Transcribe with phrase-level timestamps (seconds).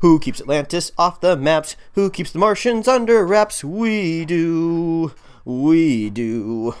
[0.00, 1.74] Who keeps Atlantis off the maps?
[1.94, 3.64] Who keeps the Martians under wraps?
[3.64, 5.12] We do.
[5.44, 6.74] We do.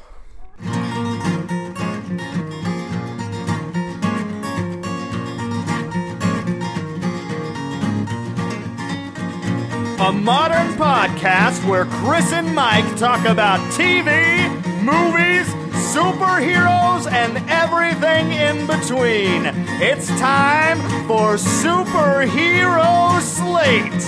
[10.00, 14.48] A modern podcast where Chris and Mike talk about TV,
[14.84, 15.48] movies,
[15.92, 19.67] superheroes, and everything in between.
[19.80, 24.02] It's time for Superhero Slate.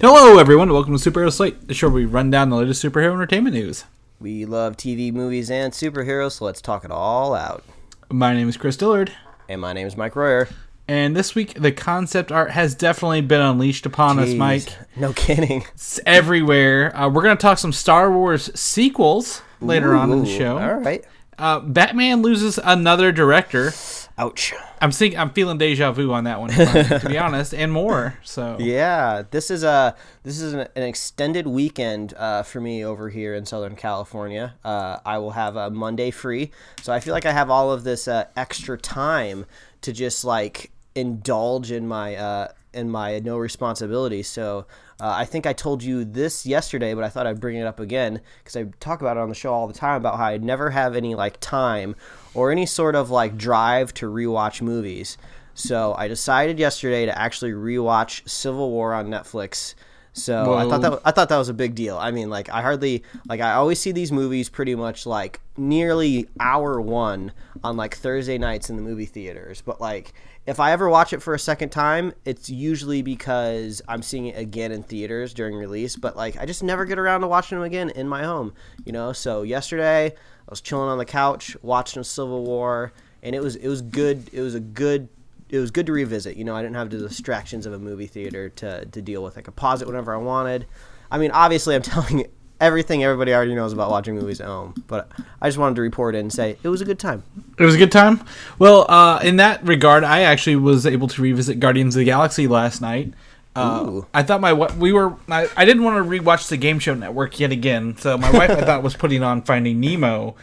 [0.00, 0.72] Hello, everyone.
[0.72, 3.84] Welcome to Superhero Slate, the show where we run down the latest superhero entertainment news.
[4.20, 7.62] We love TV, movies, and superheroes, so let's talk it all out.
[8.10, 9.12] My name is Chris Dillard,
[9.48, 10.48] And my name is Mike Royer.
[10.88, 14.68] and this week the concept art has definitely been unleashed upon us, Mike.
[14.96, 15.62] No kidding.
[15.74, 16.96] It's everywhere.
[16.96, 20.56] Uh, we're going to talk some Star Wars sequels later on in the show.
[20.58, 21.04] All right.
[21.38, 23.72] Uh, Batman loses another director.
[24.18, 24.52] Ouch.
[24.80, 28.18] I'm think, I'm feeling deja vu on that one, to be honest, and more.
[28.24, 33.08] So Yeah, this is a this is an, an extended weekend uh, for me over
[33.08, 34.54] here in Southern California.
[34.64, 36.50] Uh, I will have a Monday free,
[36.82, 39.46] so I feel like I have all of this uh, extra time
[39.82, 44.24] to just like indulge in my uh, in my no responsibility.
[44.24, 44.66] So
[45.00, 47.78] uh, I think I told you this yesterday, but I thought I'd bring it up
[47.78, 50.38] again because I talk about it on the show all the time about how I
[50.38, 51.94] never have any like time
[52.34, 55.16] or any sort of like drive to rewatch movies.
[55.54, 59.74] So I decided yesterday to actually rewatch Civil War on Netflix.
[60.14, 61.96] So I thought that I thought that was a big deal.
[61.96, 66.28] I mean, like I hardly like I always see these movies pretty much like nearly
[66.40, 67.32] hour one
[67.62, 69.62] on like Thursday nights in the movie theaters.
[69.64, 70.12] But like
[70.48, 74.38] if I ever watch it for a second time, it's usually because I'm seeing it
[74.38, 75.94] again in theaters during release.
[75.94, 78.54] But like I just never get around to watching them again in my home,
[78.86, 79.12] you know.
[79.12, 80.14] So yesterday I
[80.48, 84.30] was chilling on the couch watching Civil War, and it was it was good.
[84.32, 85.10] It was a good
[85.50, 86.38] it was good to revisit.
[86.38, 89.36] You know, I didn't have the distractions of a movie theater to, to deal with.
[89.36, 90.66] I could pause it whenever I wanted.
[91.10, 92.26] I mean, obviously, I'm telling
[92.60, 95.10] everything everybody already knows about watching movies at home, but
[95.40, 97.22] I just wanted to report it and say it was a good time.
[97.58, 98.24] It was a good time.
[98.58, 102.46] Well, uh, in that regard, I actually was able to revisit Guardians of the Galaxy
[102.46, 103.14] last night.
[103.56, 106.94] Uh, I thought my we were I, I didn't want to rewatch the Game Show
[106.94, 110.36] Network yet again, so my wife I thought was putting on Finding Nemo,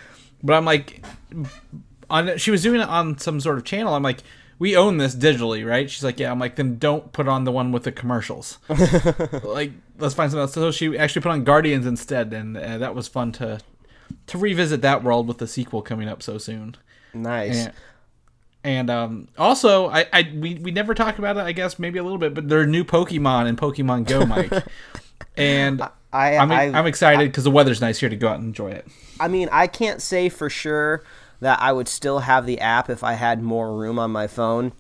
[0.44, 1.06] but I'm like,
[2.09, 3.94] on she was doing it on some sort of channel.
[3.94, 4.19] I'm like,
[4.57, 5.89] we own this digitally, right?
[5.89, 6.31] She's like, yeah.
[6.31, 8.57] I'm like, then don't put on the one with the commercials.
[9.43, 10.53] like, let's find something else.
[10.53, 13.59] So she actually put on Guardians instead, and uh, that was fun to
[14.27, 16.75] to revisit that world with the sequel coming up so soon.
[17.13, 17.65] Nice.
[17.65, 17.73] And,
[18.63, 21.41] and um, also, I, I we, we never talked about it.
[21.41, 24.51] I guess maybe a little bit, but there are new Pokemon in Pokemon Go, Mike.
[25.38, 25.81] and
[26.13, 28.88] I, I, I'm excited because the weather's nice here to go out and enjoy it.
[29.19, 31.03] I mean, I can't say for sure
[31.40, 34.73] that I would still have the app if I had more room on my phone.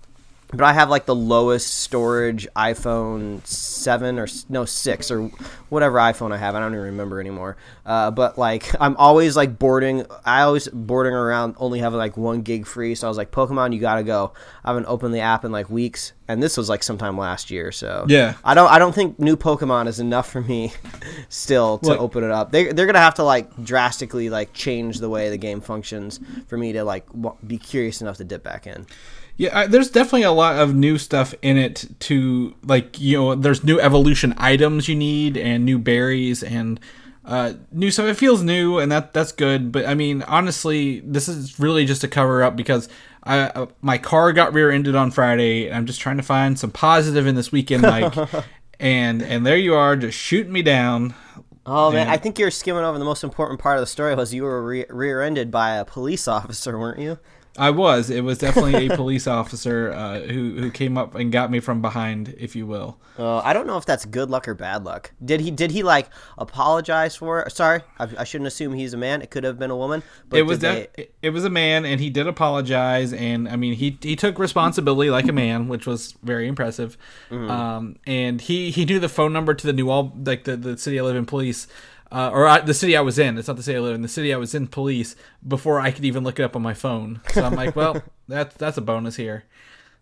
[0.53, 5.23] But I have like the lowest storage iPhone 7 or no 6 or
[5.69, 6.55] whatever iPhone I have.
[6.55, 7.57] I don't even remember anymore.
[7.85, 12.43] Uh, but like I'm always like boarding I always boarding around only having like 1
[12.43, 12.95] gig free.
[12.95, 14.33] So I was like Pokemon you got to go.
[14.63, 17.71] I haven't opened the app in like weeks and this was like sometime last year.
[17.71, 18.35] So Yeah.
[18.43, 20.71] I don't I don't think new Pokemon is enough for me
[21.29, 22.51] still to Look- open it up.
[22.51, 26.57] They they're gonna have to like drastically like change the way the game functions for
[26.57, 28.85] me to like w- be curious enough to dip back in.
[29.37, 31.85] Yeah, I, there's definitely a lot of new stuff in it.
[32.01, 36.79] To like, you know, there's new evolution items you need, and new berries, and
[37.25, 38.05] uh, new stuff.
[38.07, 39.71] It feels new, and that that's good.
[39.71, 42.87] But I mean, honestly, this is really just a cover up because
[43.23, 46.71] I uh, my car got rear-ended on Friday, and I'm just trying to find some
[46.71, 48.13] positive in this weekend, like.
[48.79, 51.13] and and there you are, just shooting me down.
[51.65, 52.07] Oh man.
[52.07, 54.63] I think you're skimming over the most important part of the story was you were
[54.63, 57.17] re- rear-ended by a police officer, weren't you?
[57.57, 58.09] I was.
[58.09, 61.81] It was definitely a police officer uh, who who came up and got me from
[61.81, 62.97] behind, if you will.
[63.17, 65.11] Uh, I don't know if that's good luck or bad luck.
[65.23, 67.51] Did he did he like apologize for it?
[67.51, 69.21] Sorry, I, I shouldn't assume he's a man.
[69.21, 70.03] It could have been a woman.
[70.29, 73.49] But it was that they- it- it was a man and he did apologize and
[73.49, 76.97] i mean he he took responsibility like a man which was very impressive
[77.31, 77.49] Mm-hmm.
[77.49, 80.77] um and he he knew the phone number to the new all like the, the
[80.77, 81.67] city i live in police
[82.11, 83.37] uh, or I, the city I was in.
[83.37, 84.01] It's not the city I live in.
[84.01, 85.15] The city I was in police
[85.45, 87.21] before I could even look it up on my phone.
[87.33, 89.45] So I'm like, well, that's that's a bonus here.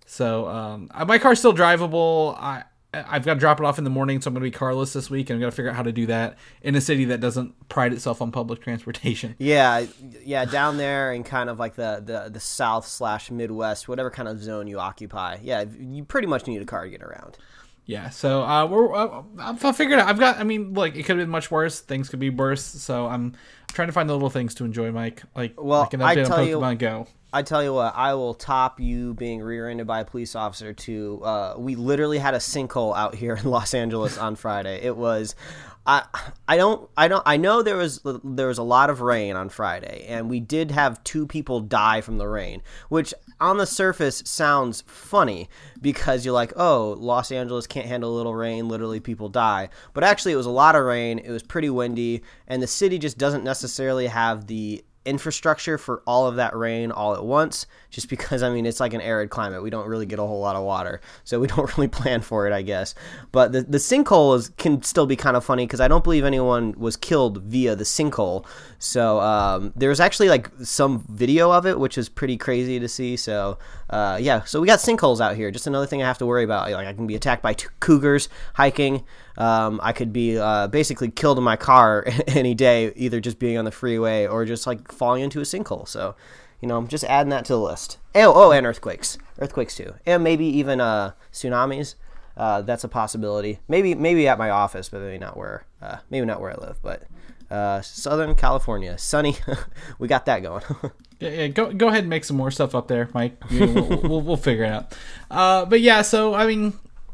[0.06, 2.38] So um, my car's still drivable.
[2.38, 2.64] I
[2.94, 4.94] I've got to drop it off in the morning, so I'm going to be carless
[4.94, 7.06] this week, and I'm going to figure out how to do that in a city
[7.06, 9.36] that doesn't pride itself on public transportation.
[9.44, 9.86] Yeah,
[10.24, 14.28] yeah, down there in kind of like the the, the south slash midwest, whatever kind
[14.28, 15.38] of zone you occupy.
[15.42, 17.38] Yeah, you pretty much need a car to get around.
[17.86, 20.08] Yeah, so uh, we're uh, I'll figure it out.
[20.08, 20.38] I've got.
[20.40, 21.82] I mean, like it could have been much worse.
[21.82, 22.64] Things could be worse.
[22.64, 23.36] So I'm
[23.74, 25.24] trying to find the little things to enjoy, Mike.
[25.36, 27.08] Like Well, like an I tell on you- Pokemon Go.
[27.36, 30.72] I tell you what, I will top you being rear-ended by a police officer.
[30.72, 34.82] To uh, we literally had a sinkhole out here in Los Angeles on Friday.
[34.84, 35.36] It was,
[35.86, 36.06] I
[36.48, 39.50] I don't I don't I know there was there was a lot of rain on
[39.50, 44.24] Friday, and we did have two people die from the rain, which on the surface
[44.26, 45.50] sounds funny
[45.82, 49.70] because you're like, oh, Los Angeles can't handle a little rain, literally people die.
[49.94, 51.20] But actually, it was a lot of rain.
[51.20, 56.28] It was pretty windy, and the city just doesn't necessarily have the infrastructure for all
[56.28, 59.62] of that rain all at once just because I mean it's like an arid climate.
[59.62, 61.02] We don't really get a whole lot of water.
[61.24, 62.96] So we don't really plan for it, I guess.
[63.32, 66.26] But the the sinkhole is, can still be kind of funny because I don't believe
[66.26, 68.46] anyone was killed via the sinkhole.
[68.80, 73.18] So um, there's actually like some video of it, which is pretty crazy to see.
[73.18, 73.58] So
[73.90, 75.52] uh, yeah, so we got sinkholes out here.
[75.52, 76.72] Just another thing I have to worry about.
[76.72, 79.04] Like I can be attacked by cougars hiking.
[79.38, 83.58] Um, I could be uh, basically killed in my car any day, either just being
[83.58, 85.88] on the freeway or just like falling into a sinkhole.
[85.88, 86.16] So,
[86.62, 87.98] you know, I'm just adding that to the list.
[88.16, 91.96] Oh, oh, and earthquakes, earthquakes too, and maybe even uh, tsunamis.
[92.36, 93.60] Uh, that's a possibility.
[93.68, 96.80] Maybe, maybe at my office, but maybe not where, uh, maybe not where I live.
[96.82, 97.04] But
[97.52, 99.36] uh, Southern California, sunny.
[100.00, 100.64] we got that going.
[101.20, 103.42] Yeah, yeah, go go ahead and make some more stuff up there, Mike.
[103.50, 104.94] You we'll, we'll, we'll figure it out.
[105.32, 106.74] Uh, but yeah, so I mean,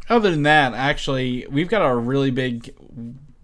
[0.10, 2.74] other than that, actually, we've got a really big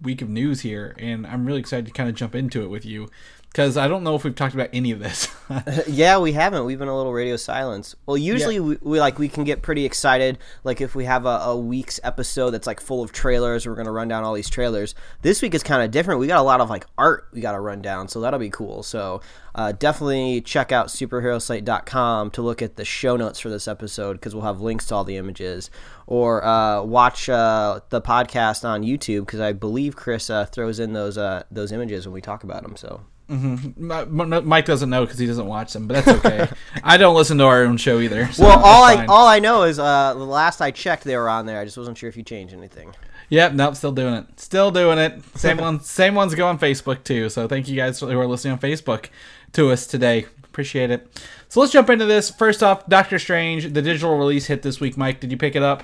[0.02, 2.84] week of news here, and I'm really excited to kind of jump into it with
[2.84, 3.08] you
[3.56, 5.34] because I don't know if we've talked about any of this.
[5.88, 6.66] yeah, we haven't.
[6.66, 7.96] We've been a little radio silence.
[8.04, 8.60] Well, usually yeah.
[8.60, 10.36] we, we, like we can get pretty excited.
[10.62, 13.92] Like if we have a, a week's episode that's like full of trailers, we're gonna
[13.92, 14.94] run down all these trailers.
[15.22, 16.20] This week is kind of different.
[16.20, 18.50] We got a lot of like art we got to run down, so that'll be
[18.50, 18.82] cool.
[18.82, 19.22] So
[19.54, 24.34] uh, definitely check out superheroslate.com to look at the show notes for this episode because
[24.34, 25.70] we'll have links to all the images.
[26.06, 30.92] Or uh, watch uh, the podcast on YouTube because I believe Chris uh, throws in
[30.92, 32.76] those uh, those images when we talk about them.
[32.76, 34.48] So Mm-hmm.
[34.48, 36.48] Mike doesn't know because he doesn't watch them, but that's okay.
[36.84, 38.30] I don't listen to our own show either.
[38.32, 41.28] So well, all I all I know is uh, the last I checked, they were
[41.28, 41.58] on there.
[41.60, 42.94] I just wasn't sure if you changed anything.
[43.28, 44.38] Yep, nope, still doing it.
[44.38, 45.20] Still doing it.
[45.36, 45.80] Same one.
[45.80, 47.28] Same ones go on Facebook too.
[47.28, 49.08] So thank you guys who are listening on Facebook
[49.54, 50.26] to us today.
[50.44, 51.20] Appreciate it.
[51.48, 52.30] So let's jump into this.
[52.30, 54.96] First off, Doctor Strange, the digital release hit this week.
[54.96, 55.82] Mike, did you pick it up?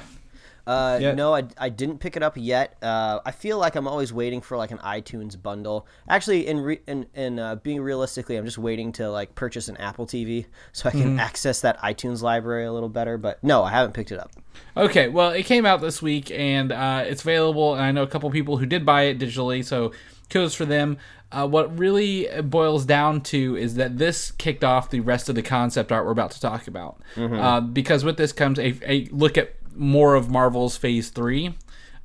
[0.67, 1.17] Uh, yep.
[1.17, 2.77] No, I, I didn't pick it up yet.
[2.83, 5.87] Uh, I feel like I'm always waiting for like an iTunes bundle.
[6.09, 9.77] Actually, in re- in, in uh, being realistically, I'm just waiting to like purchase an
[9.79, 11.21] Apple TV so I can mm-hmm.
[11.21, 13.19] access that iTunes library a little better.
[13.19, 14.33] But no, I haven't picked it up.
[14.77, 17.75] Okay, well, it came out this week and uh, it's available.
[17.75, 19.93] And I know a couple people who did buy it digitally, so
[20.31, 20.99] kudos for them.
[21.33, 25.43] Uh, what really boils down to is that this kicked off the rest of the
[25.43, 27.01] concept art we're about to talk about.
[27.17, 27.35] Mm-hmm.
[27.35, 31.55] Uh, because with this comes a, a look at more of Marvel's Phase Three,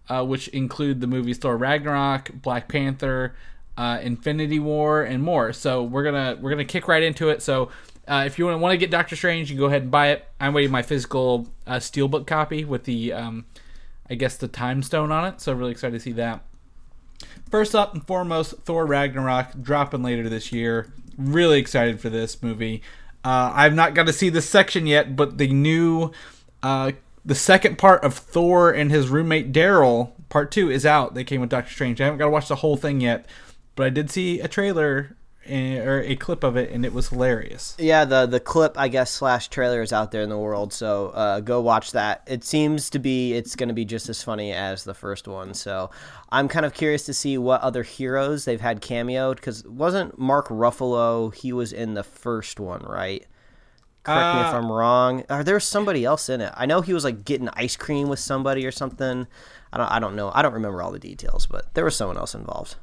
[0.09, 3.35] uh, which include the movies Thor Ragnarok, Black Panther,
[3.77, 5.53] uh, Infinity War, and more.
[5.53, 7.41] So we're gonna we're gonna kick right into it.
[7.41, 7.69] So
[8.07, 10.25] uh, if you want to get Doctor Strange, you can go ahead and buy it.
[10.39, 13.45] I'm waiting my physical uh, steelbook copy with the um,
[14.09, 15.41] I guess the time stone on it.
[15.41, 16.41] So really excited to see that.
[17.49, 20.91] First up and foremost, Thor Ragnarok dropping later this year.
[21.17, 22.81] Really excited for this movie.
[23.23, 26.11] Uh, I've not got to see this section yet, but the new
[26.61, 26.91] uh,
[27.27, 31.13] the second part of Thor and his roommate Darryl, part two, is out.
[31.13, 31.99] They came with Doctor Strange.
[31.99, 33.25] I haven't got to watch the whole thing yet,
[33.75, 37.09] but I did see a trailer eh, or a clip of it, and it was
[37.09, 37.75] hilarious.
[37.77, 41.09] Yeah, the the clip, I guess, slash trailer is out there in the world, so
[41.09, 42.23] uh, go watch that.
[42.27, 45.53] It seems to be it's going to be just as funny as the first one.
[45.53, 45.89] So
[46.29, 50.47] I'm kind of curious to see what other heroes they've had cameoed because wasn't Mark
[50.47, 51.35] Ruffalo?
[51.35, 53.27] He was in the first one, right?
[54.07, 55.23] Correct uh, me if uh, I'm wrong.
[55.29, 56.53] Are there somebody else in it?
[56.55, 59.27] I know he was like getting ice cream with somebody or something.
[59.73, 59.91] I don't.
[59.91, 60.31] I don't know.
[60.33, 62.75] I don't remember all the details, but there was someone else involved.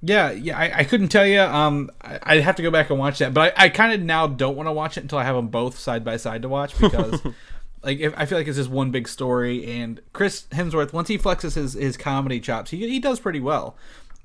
[0.00, 0.56] Yeah, yeah.
[0.56, 1.40] I, I couldn't tell you.
[1.40, 4.00] Um, I, would have to go back and watch that, but I, I kind of
[4.00, 6.48] now don't want to watch it until I have them both side by side to
[6.48, 7.20] watch because.
[7.82, 11.18] like if, I feel like it's just one big story, and Chris Hemsworth once he
[11.18, 13.76] flexes his, his comedy chops, he he does pretty well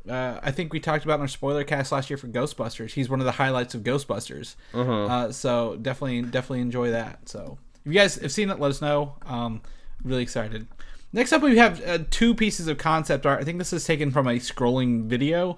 [0.09, 2.91] uh, I think we talked about in our spoiler cast last year for Ghostbusters.
[2.91, 4.55] He's one of the highlights of Ghostbusters.
[4.73, 5.05] Uh-huh.
[5.05, 7.29] Uh, so definitely, definitely enjoy that.
[7.29, 9.15] So if you guys have seen it, let us know.
[9.25, 9.61] Um,
[10.03, 10.67] really excited.
[11.13, 13.39] Next up, we have uh, two pieces of concept art.
[13.39, 15.55] I think this is taken from a scrolling video.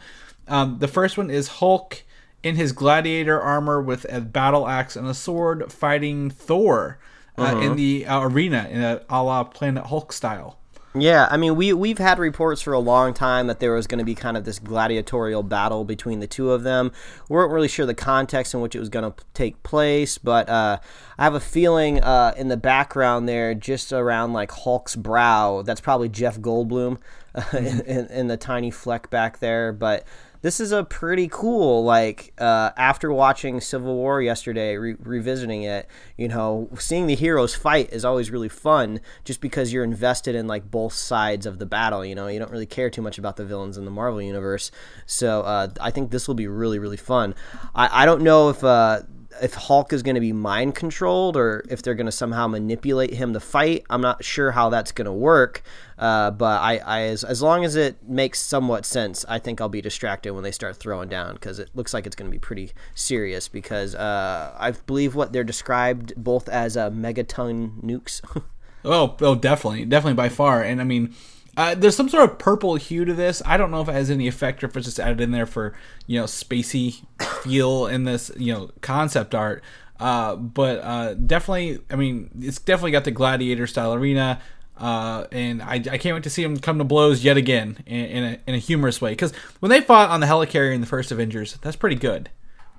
[0.48, 2.04] Um, the first one is Hulk
[2.44, 7.00] in his gladiator armor with a battle axe and a sword fighting Thor
[7.38, 7.60] uh, uh-huh.
[7.62, 10.60] in the uh, arena in a, a la Planet Hulk style.
[10.98, 14.00] Yeah, I mean, we we've had reports for a long time that there was going
[14.00, 16.94] to be kind of this gladiatorial battle between the two of them.
[17.28, 20.48] We weren't really sure the context in which it was going to take place, but
[20.48, 20.80] uh,
[21.18, 25.82] I have a feeling uh, in the background there, just around like Hulk's brow, that's
[25.82, 27.00] probably Jeff Goldblum
[27.36, 29.74] uh, in, in, in, the tiny fleck back there.
[29.74, 30.06] But
[30.46, 35.88] this is a pretty cool like uh, after watching Civil War yesterday, re- revisiting it.
[36.18, 40.46] You know, seeing the heroes fight is always really fun, just because you're invested in
[40.46, 42.06] like both sides of the battle.
[42.06, 44.70] You know, you don't really care too much about the villains in the Marvel universe.
[45.08, 47.34] So uh, I think this will be really really fun.
[47.74, 48.64] I, I don't know if.
[48.64, 49.02] Uh,
[49.42, 53.14] if Hulk is going to be mind controlled or if they're going to somehow manipulate
[53.14, 53.84] him to fight.
[53.90, 55.62] I'm not sure how that's going to work.
[55.98, 59.70] Uh, but I, I as, as long as it makes somewhat sense, I think I'll
[59.70, 62.40] be distracted when they start throwing down because it looks like it's going to be
[62.40, 63.48] pretty serious.
[63.48, 68.22] Because uh, I believe what they're described both as uh, megaton nukes.
[68.86, 70.62] oh, oh, definitely, definitely by far.
[70.62, 71.16] And I mean,
[71.58, 73.42] uh, there's some sort of purple hue to this.
[73.46, 75.46] I don't know if it has any effect or if it's just added in there
[75.46, 75.74] for
[76.08, 77.06] you know spacey
[77.44, 79.64] feel in this you know concept art.
[79.98, 84.42] Uh, but uh, definitely, I mean, it's definitely got the gladiator style arena.
[84.78, 88.06] Uh, and I, I can't wait to see them come to blows yet again in,
[88.06, 89.12] in, a, in a humorous way.
[89.12, 92.30] Because when they fought on the helicarrier in the first Avengers, that's pretty good.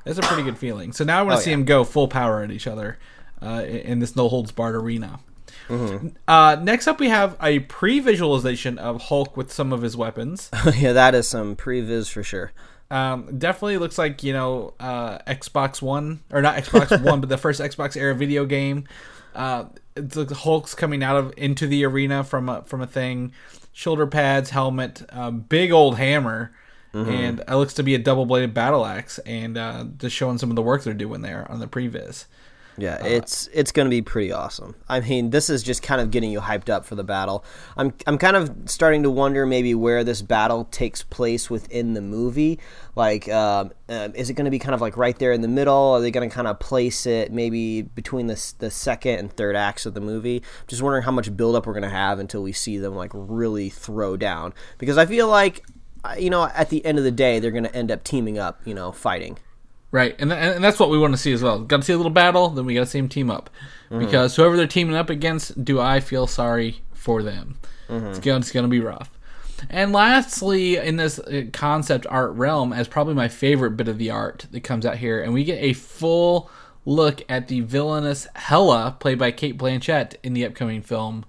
[0.04, 0.92] That's a pretty good feeling.
[0.92, 1.56] So now I want to Oh, see yeah.
[1.56, 2.98] them go full power at each other
[3.42, 5.20] uh, in this no holds barred arena.
[6.28, 10.50] Uh, next up, we have a pre-visualization of Hulk with some of his weapons.
[10.76, 12.52] yeah, that is some previs for sure.
[12.88, 17.38] Um, definitely looks like you know uh, Xbox One or not Xbox One, but the
[17.38, 18.86] first Xbox era video game.
[19.36, 23.32] Uh, it's like Hulk's coming out of into the arena from a, from a thing,
[23.72, 26.52] shoulder pads, helmet, uh, big old hammer,
[27.10, 30.48] and it looks to be a double bladed battle axe, and uh, just showing some
[30.50, 32.24] of the work they're doing there on the previs.
[32.78, 34.74] Yeah, it's it's going to be pretty awesome.
[34.88, 37.44] I mean, this is just kind of getting you hyped up for the battle.
[37.76, 42.02] I'm I'm kind of starting to wonder maybe where this battle takes place within the
[42.02, 42.58] movie.
[42.94, 45.48] Like, um, uh, is it going to be kind of like right there in the
[45.48, 45.92] middle?
[45.92, 49.56] Are they going to kind of place it maybe between the the second and third
[49.56, 50.42] acts of the movie?
[50.66, 53.70] Just wondering how much buildup we're going to have until we see them like really
[53.70, 54.52] throw down.
[54.76, 55.64] Because I feel like,
[56.04, 58.38] uh, you know, at the end of the day, they're going to end up teaming
[58.38, 58.60] up.
[58.66, 59.38] You know, fighting.
[59.92, 61.60] Right, and, th- and that's what we want to see as well.
[61.60, 63.48] Got to see a little battle, then we got to see them team up.
[64.00, 67.56] Because whoever they're teaming up against, do I feel sorry for them?
[67.88, 69.10] It's going it's going to be rough.
[69.70, 74.10] And lastly, in this uh, concept art realm, as probably my favorite bit of the
[74.10, 76.50] art that comes out here, and we get a full
[76.84, 81.24] look at the villainous Hela, played by Cate Blanchett, in the upcoming film.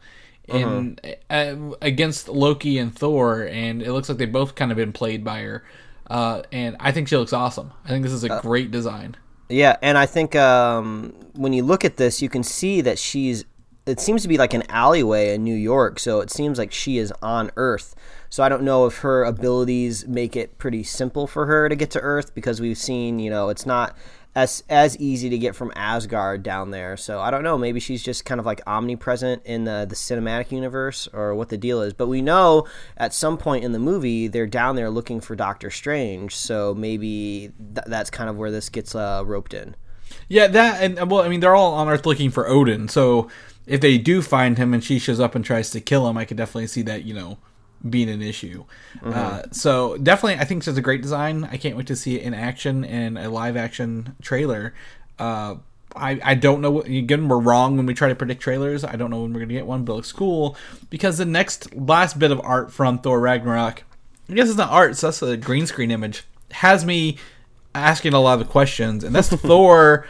[0.47, 0.97] In
[1.29, 5.23] uh, against Loki and Thor, and it looks like they've both kind of been played
[5.23, 5.63] by her.
[6.09, 7.71] Uh, and I think she looks awesome.
[7.85, 9.15] I think this is a great design.
[9.49, 13.45] Yeah, and I think um, when you look at this, you can see that she's.
[13.85, 16.97] It seems to be like an alleyway in New York, so it seems like she
[16.97, 17.95] is on Earth.
[18.29, 21.91] So I don't know if her abilities make it pretty simple for her to get
[21.91, 23.95] to Earth because we've seen, you know, it's not
[24.37, 26.95] as as easy to get from Asgard down there.
[26.95, 27.57] So I don't know.
[27.57, 31.57] Maybe she's just kind of like omnipresent in the the cinematic universe or what the
[31.57, 31.91] deal is.
[31.93, 32.67] But we know
[32.97, 36.35] at some point in the movie they're down there looking for Doctor Strange.
[36.35, 39.75] So maybe th- that's kind of where this gets uh, roped in.
[40.29, 42.89] Yeah, that and well, I mean, they're all on Earth looking for Odin.
[42.89, 43.29] So
[43.65, 46.25] if they do find him and she shows up and tries to kill him, I
[46.25, 47.39] could definitely see that you know
[47.87, 48.65] being an issue.
[49.03, 51.43] Uh, so definitely, I think it's a great design.
[51.45, 54.73] I can't wait to see it in action in a live action trailer.
[55.19, 55.55] Uh,
[55.95, 58.83] I, I don't know what again we're wrong when we try to predict trailers.
[58.83, 60.55] I don't know when we're gonna get one, but it looks cool
[60.89, 63.83] because the next last bit of art from Thor Ragnarok,
[64.29, 67.17] I guess it's not art, so that's a green screen image, has me
[67.73, 70.05] asking a lot of questions, and that's Thor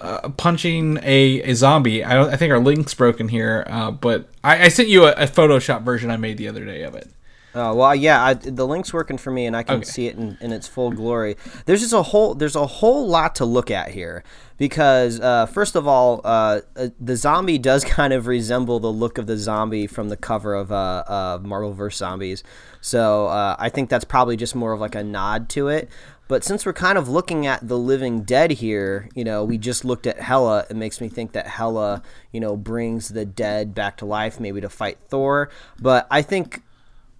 [0.00, 2.02] uh, punching a, a zombie.
[2.02, 2.30] I.
[2.30, 5.82] I think our link's broken here, uh, but I, I sent you a, a Photoshop
[5.82, 7.08] version I made the other day of it.
[7.54, 8.24] Oh well, yeah.
[8.24, 9.84] I, the link's working for me, and I can Okay.
[9.84, 11.36] see it in, in its full glory.
[11.66, 14.22] There's just a whole there's a whole lot to look at here
[14.56, 19.18] because uh, first of all, uh, uh, the zombie does kind of resemble the look
[19.18, 22.44] of the zombie from the cover of uh, uh, Marvel vs Zombies.
[22.80, 25.88] So uh, I think that's probably just more of like a nod to it.
[26.28, 29.84] But since we're kind of looking at the living dead here, you know, we just
[29.84, 30.64] looked at Hela.
[30.70, 34.60] It makes me think that Hela, you know, brings the dead back to life, maybe
[34.60, 35.50] to fight Thor.
[35.82, 36.62] But I think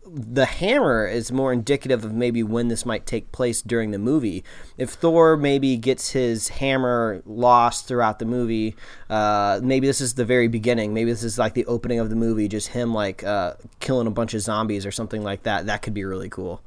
[0.07, 4.42] the hammer is more indicative of maybe when this might take place during the movie.
[4.76, 8.76] If Thor maybe gets his hammer lost throughout the movie,
[9.09, 10.95] uh, maybe this is the very beginning.
[10.95, 14.11] Maybe this is like the opening of the movie, just him like uh, killing a
[14.11, 15.66] bunch of zombies or something like that.
[15.66, 16.62] That could be really cool.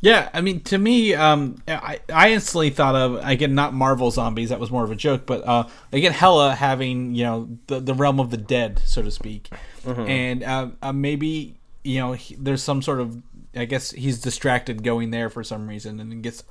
[0.00, 4.50] Yeah, I mean, to me, um, I, I instantly thought of again not Marvel zombies.
[4.50, 7.94] That was more of a joke, but uh, again, Hela having you know the the
[7.94, 9.50] realm of the dead, so to speak,
[10.08, 13.22] and uh, uh, maybe you know he, there's some sort of
[13.54, 16.44] I guess he's distracted going there for some reason, and gets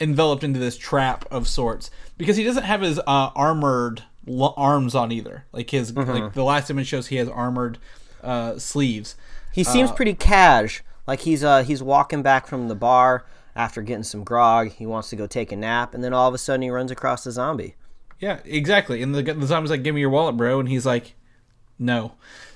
[0.00, 4.94] enveloped into this trap of sorts because he doesn't have his uh, armored l- arms
[4.94, 5.44] on either.
[5.52, 7.78] Like his like the last image shows he has armored
[8.22, 9.16] uh, sleeves.
[9.52, 10.82] He seems pretty cash.
[11.06, 13.24] Like he's uh he's walking back from the bar
[13.54, 16.34] after getting some grog, he wants to go take a nap, and then all of
[16.34, 17.74] a sudden he runs across a zombie.
[18.18, 19.02] Yeah, exactly.
[19.02, 21.14] And the, the zombie's like, "Give me your wallet, bro," and he's like,
[21.78, 22.12] "No."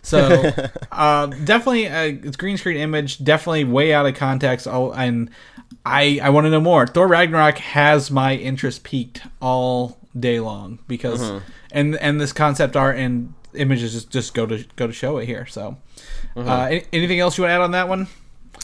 [0.07, 0.53] So
[0.93, 4.69] uh, definitely a it's green screen image, definitely way out of context.
[4.69, 5.31] Oh, and
[5.85, 6.87] I I want to know more.
[6.87, 12.97] Thor Ragnarok has my interest piqued all day long because and and this concept art
[12.97, 15.45] and images just, just go to go to show it here.
[15.47, 15.77] So,
[16.37, 18.07] uh, any- anything else you want to add on that one?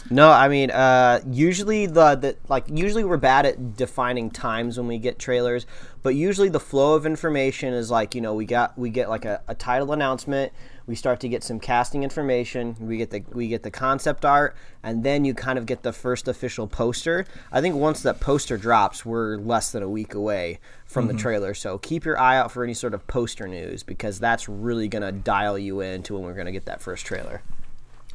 [0.09, 4.87] No, I mean, uh, usually the, the like usually we're bad at defining times when
[4.87, 5.65] we get trailers,
[6.01, 9.25] but usually the flow of information is like you know we got we get like
[9.25, 10.51] a, a title announcement,
[10.85, 14.55] we start to get some casting information, we get the we get the concept art,
[14.81, 17.25] and then you kind of get the first official poster.
[17.51, 21.53] I think once that poster drops, we're less than a week away from the trailer,
[21.53, 25.11] so keep your eye out for any sort of poster news because that's really gonna
[25.11, 27.41] dial you in to when we're gonna get that first trailer.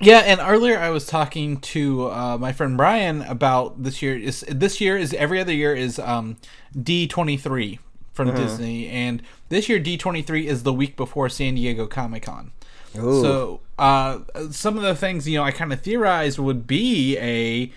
[0.00, 4.16] Yeah, and earlier I was talking to uh, my friend Brian about this year.
[4.16, 6.36] Is this year is every other year is um,
[6.80, 7.80] D twenty three
[8.12, 12.24] from Disney, and this year D twenty three is the week before San Diego Comic
[12.24, 12.52] Con.
[13.22, 17.72] So uh, some of the things you know I kind of theorized would be a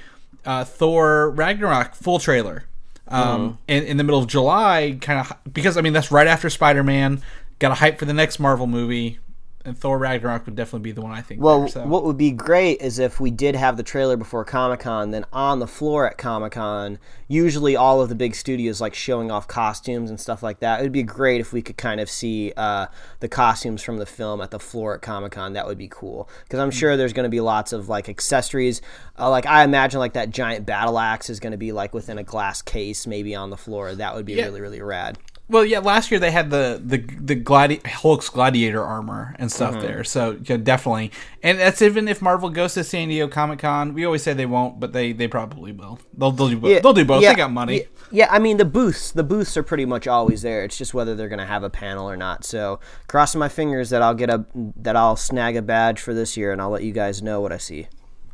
[0.45, 2.65] uh, Thor Ragnarok full trailer.
[3.07, 6.49] Um, in, in the middle of July, kind of because I mean that's right after
[6.49, 7.21] Spider Man.
[7.59, 9.19] Got a hype for the next Marvel movie,
[9.65, 11.41] and Thor Ragnarok would definitely be the one I think.
[11.41, 11.85] Well, there, so.
[11.85, 15.25] what would be great is if we did have the trailer before Comic Con, then
[15.31, 19.47] on the floor at Comic Con, usually all of the big studios like showing off
[19.47, 20.79] costumes and stuff like that.
[20.79, 22.87] It would be great if we could kind of see uh,
[23.19, 25.53] the costumes from the film at the floor at Comic Con.
[25.53, 28.81] That would be cool because I'm sure there's going to be lots of like accessories.
[29.17, 32.17] Uh, like I imagine like that giant battle axe is going to be like within
[32.17, 33.93] a glass case, maybe on the floor.
[33.95, 34.45] That would be Yeah.
[34.45, 35.17] really really rad.
[35.51, 39.73] Well, yeah, last year they had the the the gladi- Hulk's gladiator armor and stuff
[39.75, 39.81] Mm-hmm.
[39.85, 41.11] there, so yeah, definitely.
[41.43, 43.93] And that's even if Marvel goes to San Diego Comic Con.
[43.93, 45.99] We always say they won't, but they they probably will.
[46.17, 46.81] They'll they'll do both.
[46.81, 47.21] they'll do both.
[47.21, 47.77] they got money.
[47.79, 50.63] Yeah, yeah, I mean the booths, the booths are pretty much always there.
[50.63, 52.43] It's just whether they're going to have a panel or not.
[52.45, 54.45] So crossing my fingers that I'll get a
[54.77, 57.51] that I'll snag a badge for this year, and I'll let you guys know what
[57.51, 57.87] I see.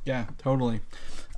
[0.05, 0.81] Yeah, totally.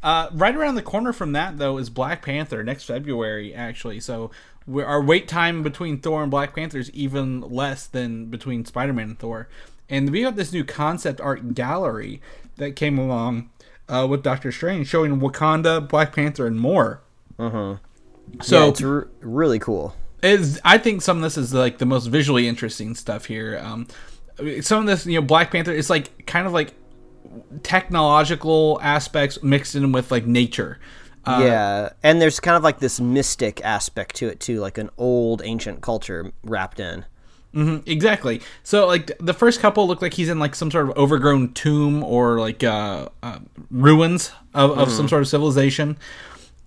[0.01, 3.99] Uh, right around the corner from that, though, is Black Panther next February, actually.
[3.99, 4.31] So
[4.75, 9.09] our wait time between Thor and Black Panther is even less than between Spider Man
[9.09, 9.47] and Thor.
[9.89, 12.21] And we got this new concept art gallery
[12.57, 13.49] that came along
[13.87, 17.01] uh, with Doctor Strange showing Wakanda, Black Panther, and more.
[17.37, 17.83] Mm-hmm.
[18.43, 19.95] So yeah, it's r- really cool.
[20.21, 23.57] is I think some of this is like the most visually interesting stuff here.
[23.57, 23.87] Um,
[24.61, 26.73] some of this, you know, Black Panther is like kind of like
[27.63, 30.79] technological aspects mixed in with like nature.
[31.25, 34.89] Uh, yeah, and there's kind of like this mystic aspect to it too, like an
[34.97, 37.05] old ancient culture wrapped in.
[37.85, 38.41] exactly.
[38.63, 42.03] So like the first couple look like he's in like some sort of overgrown tomb
[42.03, 43.39] or like uh, uh,
[43.71, 45.97] ruins of, of some sort of civilization.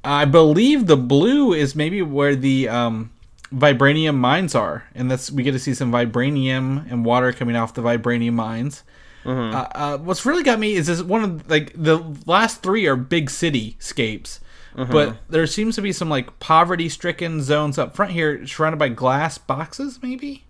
[0.05, 3.13] I believe the blue is maybe where the um,
[3.55, 7.75] vibranium mines are, and that's we get to see some vibranium and water coming off
[7.75, 8.83] the vibranium mines.
[9.25, 12.97] Uh, uh, what's really got me is this one of like the last three are
[12.97, 14.41] big cityscapes,
[14.75, 15.17] but mm-hmm.
[15.29, 20.01] there seems to be some like poverty-stricken zones up front here, surrounded by glass boxes.
[20.03, 20.45] Maybe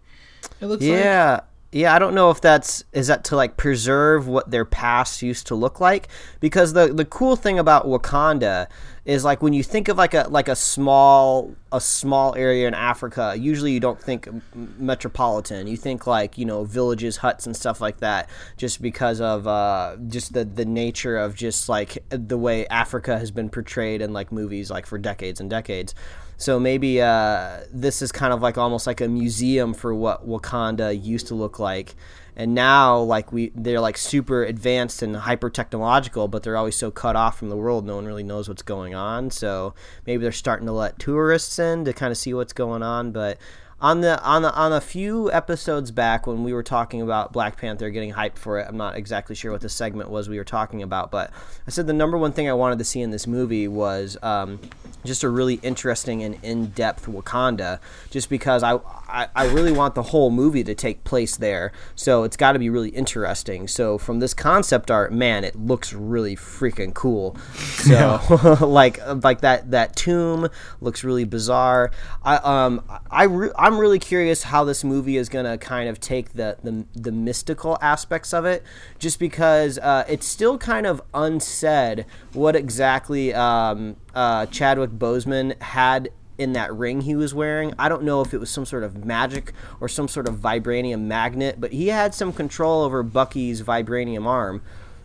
[0.60, 0.92] it looks like.
[0.92, 1.40] Yeah.
[1.74, 5.46] Yeah, I don't know if that's is that to like preserve what their past used
[5.46, 6.08] to look like
[6.38, 8.66] because the the cool thing about Wakanda
[9.06, 12.74] is like when you think of like a like a small a small area in
[12.74, 15.66] Africa, usually you don't think metropolitan.
[15.66, 19.96] You think like, you know, villages, huts and stuff like that just because of uh
[20.08, 24.30] just the the nature of just like the way Africa has been portrayed in like
[24.30, 25.94] movies like for decades and decades.
[26.42, 31.00] So maybe uh, this is kind of like almost like a museum for what Wakanda
[31.00, 31.94] used to look like,
[32.34, 36.90] and now like we they're like super advanced and hyper technological, but they're always so
[36.90, 37.86] cut off from the world.
[37.86, 39.30] No one really knows what's going on.
[39.30, 39.74] So
[40.04, 43.12] maybe they're starting to let tourists in to kind of see what's going on.
[43.12, 43.38] But
[43.82, 47.56] on the on the on a few episodes back when we were talking about Black
[47.56, 50.44] Panther getting hyped for it, I'm not exactly sure what the segment was we were
[50.44, 51.32] talking about, but
[51.66, 54.60] I said the number one thing I wanted to see in this movie was um,
[55.04, 57.80] just a really interesting and in-depth Wakanda.
[58.08, 62.22] Just because I, I I really want the whole movie to take place there, so
[62.22, 63.66] it's got to be really interesting.
[63.66, 67.36] So from this concept art, man, it looks really freaking cool.
[67.82, 68.20] So
[68.60, 70.48] like like that that tomb
[70.80, 71.90] looks really bizarre.
[72.22, 76.34] I um I re- I'm really curious how this movie is gonna kind of take
[76.34, 78.62] the the, the mystical aspects of it,
[78.98, 86.10] just because uh, it's still kind of unsaid what exactly um, uh, Chadwick Boseman had
[86.38, 87.72] in that ring he was wearing.
[87.78, 91.02] I don't know if it was some sort of magic or some sort of vibranium
[91.02, 94.62] magnet, but he had some control over Bucky's vibranium arm.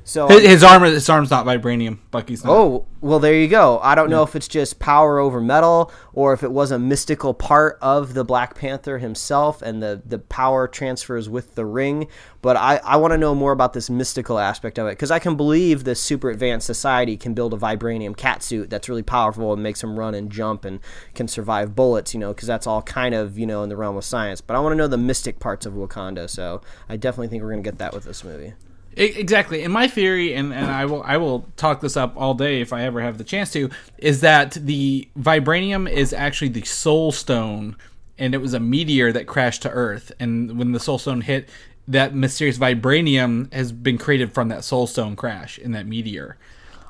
[0.07, 1.99] So His, his arm, his arm's not vibranium.
[2.11, 2.53] Bucky's not.
[2.53, 3.77] Oh, well, there you go.
[3.83, 7.33] I don't know if it's just power over metal or if it was a mystical
[7.33, 12.07] part of the Black Panther himself and the, the power transfers with the ring.
[12.41, 15.19] But I, I want to know more about this mystical aspect of it because I
[15.19, 19.51] can believe this super advanced society can build a vibranium cat suit that's really powerful
[19.51, 20.79] and makes him run and jump and
[21.15, 23.97] can survive bullets, you know, because that's all kind of, you know, in the realm
[23.97, 24.39] of science.
[24.39, 26.29] But I want to know the mystic parts of Wakanda.
[26.29, 28.53] So I definitely think we're going to get that with this movie.
[28.97, 29.63] Exactly.
[29.63, 32.73] And my theory, and, and I will I will talk this up all day if
[32.73, 37.75] I ever have the chance to, is that the vibranium is actually the soul stone,
[38.17, 40.11] and it was a meteor that crashed to Earth.
[40.19, 41.49] And when the soul stone hit,
[41.87, 46.37] that mysterious vibranium has been created from that soul stone crash in that meteor.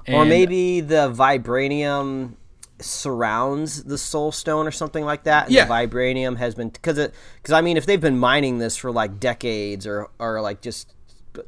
[0.08, 2.36] Or maybe the vibranium
[2.80, 5.46] surrounds the soul stone or something like that.
[5.46, 5.66] And Yeah.
[5.66, 8.92] The vibranium has been because it because I mean if they've been mining this for
[8.92, 10.94] like decades or or like just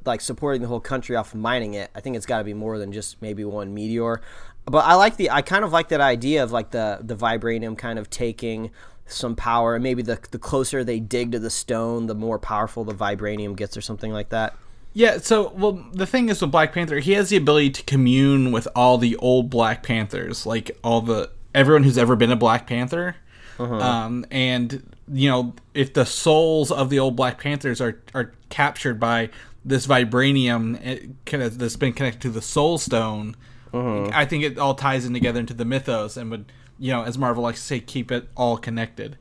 [0.06, 2.54] like supporting the whole country off of mining it, I think it's got to be
[2.54, 4.22] more than just maybe one meteor.
[4.66, 7.78] But I like the I kind of like that idea of like the the vibranium
[7.78, 8.72] kind of taking
[9.08, 12.84] some power and maybe the the closer they dig to the stone, the more powerful
[12.84, 14.56] the vibranium gets or something like that.
[14.94, 18.52] Yeah, so well the thing is with Black Panther, he has the ability to commune
[18.52, 22.68] with all the old Black Panthers, like all the everyone who's ever been a Black
[22.68, 23.16] Panther.
[23.60, 29.00] Um, and you know, if the souls of the old Black Panthers are are captured
[29.00, 29.30] by
[29.66, 33.36] this vibranium kind of that's been connected to the Soul Stone,
[33.74, 37.18] I think it all ties in together into the mythos and would you know, as
[37.18, 39.18] Marvel likes to say, keep it all connected.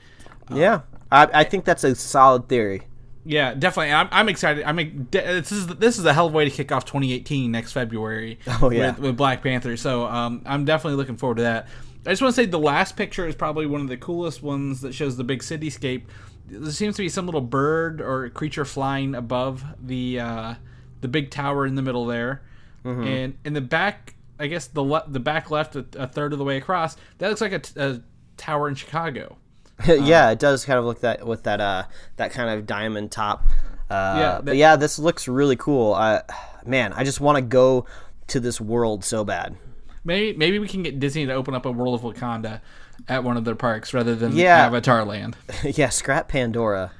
[0.54, 2.82] yeah, I, I think that's a solid theory.
[3.24, 3.92] Yeah, definitely.
[3.92, 4.64] I'm, I'm excited.
[4.64, 7.50] I'm de- this is this is a hell of a way to kick off 2018
[7.50, 8.38] next February.
[8.62, 8.92] Oh, yeah.
[8.92, 9.76] with, with Black Panther.
[9.76, 11.68] So um, I'm definitely looking forward to that.
[12.06, 14.80] I just want to say the last picture is probably one of the coolest ones
[14.80, 16.04] that shows the big cityscape.
[16.50, 20.54] There seems to be some little bird or creature flying above the uh,
[21.00, 22.42] the big tower in the middle there,
[22.84, 23.02] Mm-hmm.
[23.04, 26.38] and in the back, I guess the le- the back left a, a third of
[26.38, 28.00] the way across, that looks like a, t- a
[28.36, 29.36] tower in Chicago.
[29.86, 31.84] yeah, it does kind of look that with that uh
[32.16, 33.44] that kind of diamond top.
[33.90, 35.94] Uh, Yeah, but yeah, this looks really cool.
[35.94, 36.20] Uh,
[36.66, 37.86] man, I just want to go
[38.28, 39.56] to this world so bad.
[40.04, 42.60] Maybe maybe we can get Disney to open up a World of Wakanda
[43.08, 44.66] at one of their parks rather than Yeah.
[44.66, 45.36] Avatar Land.
[45.64, 46.92] yeah, scrap Pandora.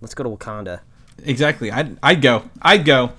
[0.00, 0.80] Let's go to Wakanda.
[1.24, 1.70] Exactly.
[1.70, 2.44] I'd, I'd go.
[2.62, 3.12] I'd go.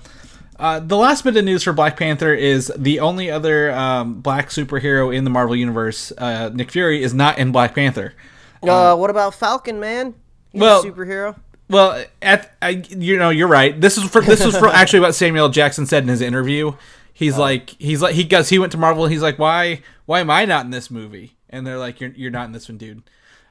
[0.58, 4.48] Uh, the last bit of news for Black Panther is the only other um, black
[4.48, 8.14] superhero in the Marvel Universe, uh, Nick Fury, is not in Black Panther.
[8.62, 10.14] Uh, what about Falcon, man?
[10.52, 11.36] He's well- a superhero.
[11.70, 13.78] Well, at I, you know, you're right.
[13.78, 16.72] This is for this is for actually what Samuel Jackson said in his interview.
[17.12, 19.04] He's like, he's like, he goes, he went to Marvel.
[19.04, 21.36] and He's like, why, why am I not in this movie?
[21.50, 23.02] And they're like, you're, you're not in this one, dude.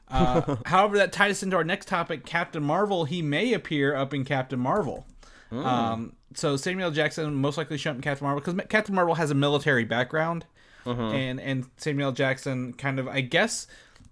[0.08, 3.04] Uh, however, that ties us into our next topic, Captain Marvel.
[3.04, 5.06] He may appear up in Captain Marvel.
[5.50, 9.30] Um, so Samuel Jackson most likely show up in Captain Marvel because Captain Marvel has
[9.30, 10.44] a military background,
[11.14, 13.66] and and Samuel Jackson kind of, I guess,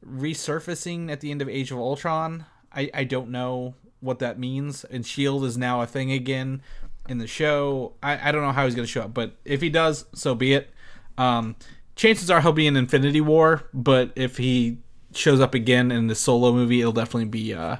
[0.04, 2.46] resurfacing at the end of Age of Ultron.
[2.72, 4.84] I, I don't know what that means.
[4.84, 6.62] And Shield is now a thing again
[7.08, 7.94] in the show.
[8.02, 10.34] I, I don't know how he's going to show up, but if he does, so
[10.34, 10.70] be it.
[11.18, 11.56] Um,
[11.96, 14.78] chances are he'll be in Infinity War, but if he
[15.12, 17.76] shows up again in the solo movie, it'll definitely be uh,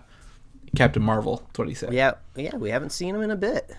[0.74, 1.42] Captain Marvel.
[1.46, 1.92] That's what he said.
[1.92, 3.70] Yeah, yeah, we haven't seen him in a bit.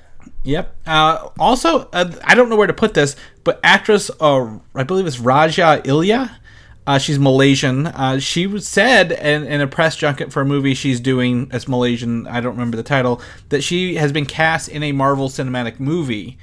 [0.43, 0.75] Yep.
[0.85, 5.07] Uh, also, uh, I don't know where to put this, but actress, uh, I believe
[5.07, 6.39] it's Raja Ilya.
[6.85, 7.87] Uh, she's Malaysian.
[7.87, 11.67] Uh, she was said in, in a press junket for a movie she's doing as
[11.67, 12.25] Malaysian.
[12.27, 13.21] I don't remember the title.
[13.49, 16.37] That she has been cast in a Marvel cinematic movie,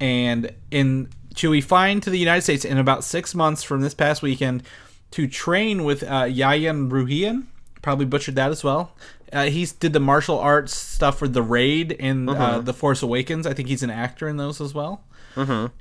[0.00, 4.22] and in be flying to the United States in about six months from this past
[4.22, 4.62] weekend
[5.12, 7.44] to train with uh, Yayan Ruhian.
[7.82, 8.92] Probably butchered that as well.
[9.32, 13.46] Uh, he did the martial arts stuff for The Raid and uh, The Force Awakens.
[13.46, 15.04] I think he's an actor in those as well.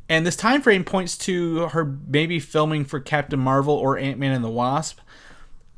[0.10, 4.32] And this time frame points to her maybe filming for Captain Marvel or Ant Man
[4.32, 5.00] and the Wasp.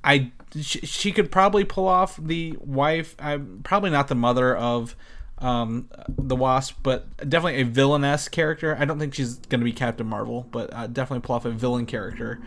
[0.03, 3.15] I she, she could probably pull off the wife.
[3.19, 4.95] i probably not the mother of
[5.39, 8.75] um, the Wasp, but definitely a villainess character.
[8.79, 11.51] I don't think she's going to be Captain Marvel, but uh, definitely pull off a
[11.51, 12.41] villain character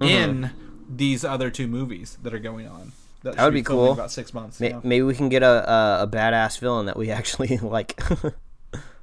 [0.00, 0.50] in
[0.88, 2.92] these other two movies that are going on.
[3.22, 3.92] That, would should be cool.
[3.92, 4.60] About six months.
[4.60, 4.80] Yeah.
[4.82, 8.00] Maybe we can get a, a a badass villain that we actually like.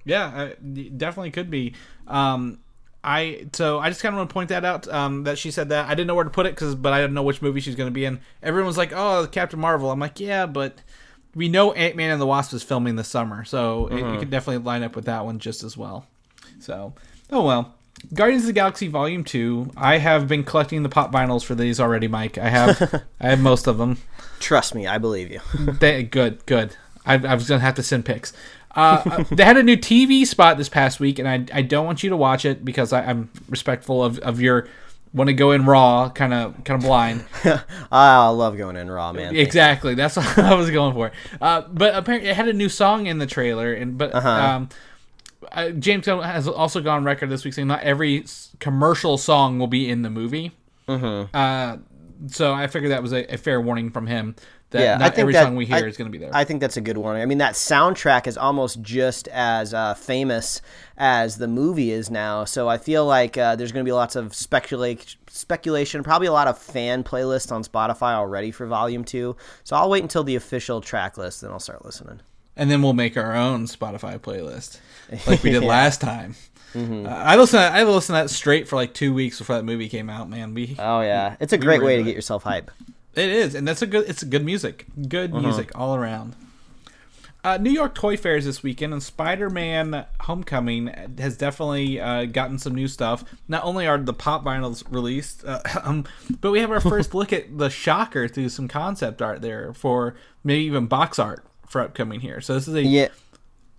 [0.04, 0.49] Yeah, uh,
[0.97, 1.75] definitely could be.
[2.08, 2.60] Um,
[3.04, 5.69] I so I just kind of want to point that out um, that she said
[5.69, 7.60] that I didn't know where to put it because but I didn't know which movie
[7.60, 8.19] she's going to be in.
[8.43, 10.82] Everyone's like, "Oh, Captain Marvel." I'm like, "Yeah, but
[11.36, 14.30] we know Ant Man and the Wasp is filming this summer, so it, it could
[14.30, 16.06] definitely line up with that one just as well."
[16.60, 16.94] So,
[17.32, 17.76] oh well.
[18.13, 19.70] Guardians of the Galaxy Volume Two.
[19.78, 22.38] I have been collecting the pop vinyls for these already, Mike.
[22.38, 23.98] I have, I have most of them.
[24.39, 25.39] Trust me, I believe you.
[25.80, 26.76] They, good, good.
[27.06, 28.34] I, I was gonna have to send pics.
[28.76, 31.86] Uh, uh, they had a new TV spot this past week, and I, I don't
[31.86, 34.67] want you to watch it because I, I'm respectful of, of your
[35.13, 37.26] want to go in raw, kind of kind of blind.
[37.91, 39.36] I love going in raw, man.
[39.36, 41.12] exactly, that's what I was going for.
[41.41, 44.30] Uh, but apparently, it had a new song in the trailer, and but Uh-huh.
[44.30, 44.69] um,
[45.52, 48.24] uh, James Gunn has also gone on record this week saying not every
[48.60, 50.52] commercial song will be in the movie.
[50.88, 51.36] Mm-hmm.
[51.36, 51.78] Uh,
[52.28, 54.36] so I figured that was a, a fair warning from him
[54.71, 56.31] that Yeah, I think every that- song we hear I- is going to be there.
[56.34, 57.15] I think that's a good one.
[57.15, 60.62] I mean, that soundtrack is almost just as uh, famous
[60.97, 62.45] as the movie is now.
[62.45, 66.34] So I feel like uh, there's going to be lots of speculate, speculation, probably a
[66.34, 69.36] lot of fan playlists on Spotify already for Volume Two.
[69.63, 72.21] So I'll wait until the official track list, then I'll start listening.
[72.57, 74.79] and then we'll make our own Spotify playlist,
[75.27, 75.69] like we did Yeah.
[75.69, 76.36] last time.
[76.73, 77.05] Mm-hmm.
[77.05, 77.62] Uh, I listened.
[77.63, 80.29] I listened to that straight for like two weeks before that movie came out.
[80.29, 82.71] Man, we Oh yeah, it's a great way to into get yourself hype.
[83.15, 84.08] It is, and that's a good.
[84.10, 84.86] It's a good music.
[85.10, 85.41] Good Uh-huh.
[85.41, 86.36] music all around.
[87.43, 92.76] Uh, New York Toy Fairs this weekend, and Spider-Man: Homecoming has definitely uh, gotten some
[92.76, 93.26] new stuff.
[93.47, 96.06] Not only are the pop vinyls released, uh, um,
[96.39, 100.15] but we have our first look at the Shocker through some concept art there for
[100.43, 102.39] maybe even box art for upcoming here.
[102.41, 102.84] So this is a.
[102.84, 103.08] Yeah,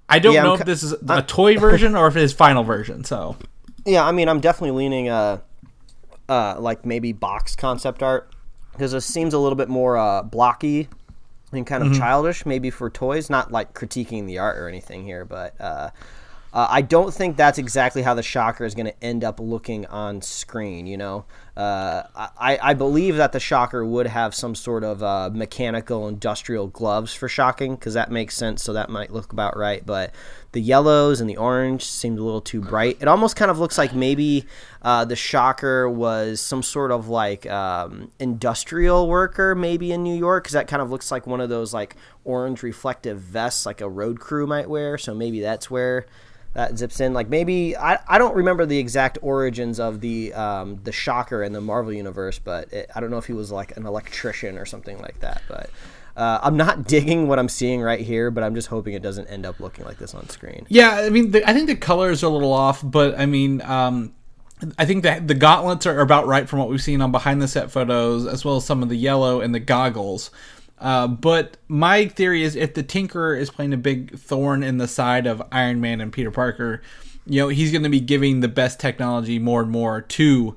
[0.09, 2.33] I don't Yeah, I'm know if this is a toy version or if it is
[2.33, 3.05] final version.
[3.05, 3.37] So
[3.87, 4.05] yeah.
[4.05, 5.39] I mean, I'm definitely leaning uh,
[6.29, 8.29] uh, like maybe box concept art
[8.73, 10.89] because it seems a little bit more uh, blocky
[11.53, 11.99] and kind of Mm-hmm.
[12.01, 13.29] childish, maybe for toys.
[13.31, 15.91] Not like critiquing the art or anything here, but uh,
[16.55, 19.87] uh, I don't think that's exactly how the Shocker is going to end up looking
[19.87, 20.87] on screen.
[20.87, 21.25] You know,
[21.57, 26.67] uh, I, I believe that the Shocker would have some sort of uh, mechanical industrial
[26.67, 28.63] gloves for shocking because that makes sense.
[28.63, 29.85] So that might look about right.
[29.85, 30.15] But
[30.53, 32.99] the yellows and the orange seemed a little too bright.
[33.01, 34.45] It almost kind of looks like maybe
[34.83, 40.45] uh, the Shocker was some sort of like um, industrial worker, maybe in New York,
[40.45, 43.89] because that kind of looks like one of those like orange reflective vests, like a
[43.89, 44.99] road crew might wear.
[44.99, 46.05] So maybe that's where
[46.55, 47.13] that zips in.
[47.15, 51.53] Like maybe I, I don't remember the exact origins of the um, the Shocker in
[51.53, 54.67] the Marvel universe, but it, I don't know if he was like an electrician or
[54.67, 55.43] something like that.
[55.49, 55.71] But
[56.17, 59.29] uh, I'm not digging what I'm seeing right here, but I'm just hoping it doesn't
[59.29, 60.67] end up looking like this on screen.
[60.69, 63.63] yeah, I mean, the, I think the colors are a little off, but I mean,
[63.63, 64.15] um,
[64.79, 67.49] I think that the gauntlets are about right from what we've seen on behind the
[67.49, 70.31] set photos, as well as some of the yellow and the goggles.
[70.83, 74.89] Uh, but my theory is if the Tinkerer is playing a big thorn in the
[74.89, 76.83] side of Iron Man and Peter Parker,
[77.25, 80.57] you know, he's going to be giving the best technology more and more to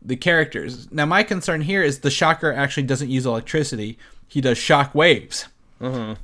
[0.00, 0.90] the characters.
[0.90, 5.46] Now, my concern here is the Shocker actually doesn't use electricity; he does shock waves.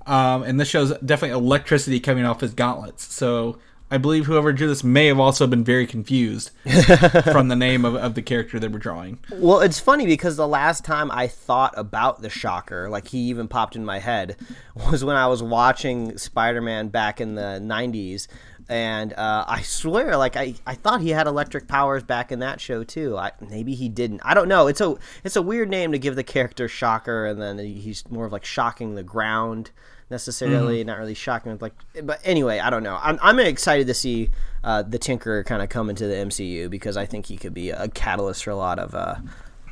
[0.07, 3.13] Um, and this shows definitely electricity coming off his gauntlets.
[3.13, 3.59] So
[3.93, 6.51] I believe whoever drew this may have also been very confused
[7.25, 9.19] from the name of, of the character they were drawing.
[9.31, 13.49] Well, it's funny because the last time I thought about the Shocker, like he even
[13.49, 14.37] popped in my head,
[14.91, 18.29] was when I was watching Spider Man back in the 90s.
[18.67, 22.63] And uh, I swear, like I, I thought he had electric powers back in that
[22.63, 23.19] show too.
[23.19, 24.23] I, maybe he didn't.
[24.25, 24.69] I don't know.
[24.69, 28.25] It's a it's a weird name to give the character Shocker, and then he's more
[28.25, 29.73] of like shocking the ground
[30.13, 31.59] necessarily, not really shocking.
[31.61, 33.01] Like, but anyway, I don't know.
[33.03, 34.31] I'm I'm excited to see
[34.63, 37.71] uh, the Tinkerer kind of come into the MCU because I think he could be
[37.71, 39.17] a catalyst for a lot of uh,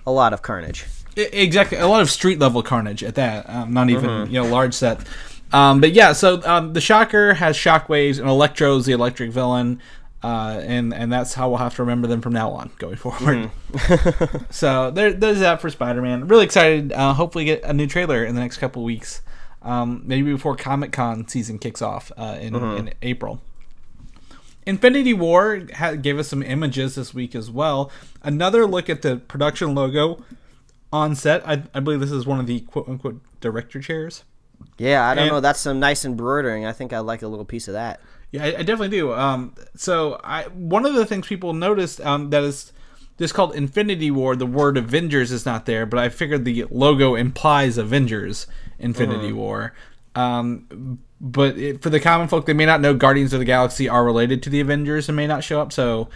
[0.04, 0.86] a lot of carnage.
[1.16, 4.74] Exactly a lot of street level carnage at that um, not even you know large
[4.74, 5.00] set
[5.52, 9.80] um, but yeah so um, the shocker has shockwaves and electro's the electric villain
[10.22, 13.50] uh, and and that's how we'll have to remember them from now on going forward
[14.50, 18.36] so there, there's that for spider-man really excited uh, hopefully get a new trailer in
[18.36, 19.20] the next couple weeks
[19.62, 23.42] um, maybe before comic-con season kicks off uh, in, in april
[24.66, 27.90] Infinity War ha- gave us some images this week as well.
[28.22, 30.22] Another look at the production logo
[30.92, 31.46] on set.
[31.48, 34.24] I, I believe this is one of the quote unquote director chairs.
[34.76, 35.40] Yeah, I don't And- know.
[35.40, 36.66] That's some nice embroidering.
[36.66, 38.00] I think I'd like a little piece of that.
[38.32, 39.12] Yeah, I, I definitely do.
[39.14, 42.72] Um, so I one of the things people noticed um, that is
[43.16, 44.36] this called Infinity War.
[44.36, 48.46] The word Avengers is not there, but I figured the logo implies Avengers
[48.80, 49.74] Infinity War.
[50.14, 53.88] Um, but it, for the common folk, they may not know Guardians of the Galaxy
[53.88, 55.72] are related to the Avengers and may not show up.
[55.72, 56.08] So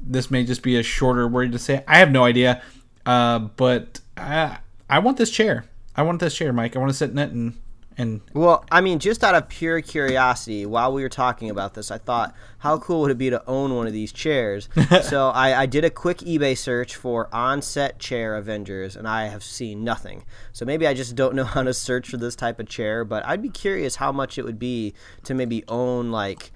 [0.00, 1.82] this may just be a shorter word to say.
[1.88, 2.62] I have no idea.
[3.04, 5.64] Uh, but I, I want this chair.
[5.96, 6.76] I want this chair, Mike.
[6.76, 7.58] I want to sit in it and
[8.00, 11.90] and Well, I mean, just out of pure curiosity, while we were talking about this,
[11.90, 14.70] I thought, how cool would it be to own one of these chairs?
[15.02, 19.44] so I, I did a quick eBay search for on-set chair Avengers, and I have
[19.44, 20.24] seen nothing.
[20.52, 23.24] So maybe I just don't know how to search for this type of chair, but
[23.26, 26.52] I'd be curious how much it would be to maybe own like.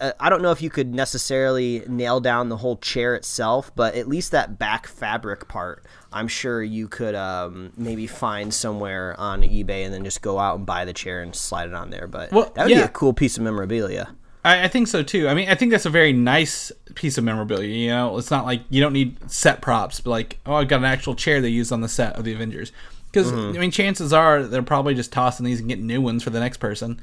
[0.00, 3.94] uh, I don't know if you could necessarily nail down the whole chair itself, but
[3.96, 9.42] at least that back fabric part, I'm sure you could um, maybe find somewhere on
[9.42, 12.06] eBay and then just go out and buy the chair and slide it on there.
[12.06, 14.08] But Well, that would be a cool piece of memorabilia.
[14.44, 15.28] I, I think so too.
[15.28, 17.68] I mean, I think that's a very nice piece of memorabilia.
[17.68, 20.78] You know, it's not like you don't need set props, but like, oh, I've got
[20.78, 22.72] an actual chair they used on the set of the Avengers.
[23.10, 23.56] Because Mm-hmm.
[23.56, 26.40] I mean, chances are they're probably just tossing these and getting new ones for the
[26.40, 27.00] next person.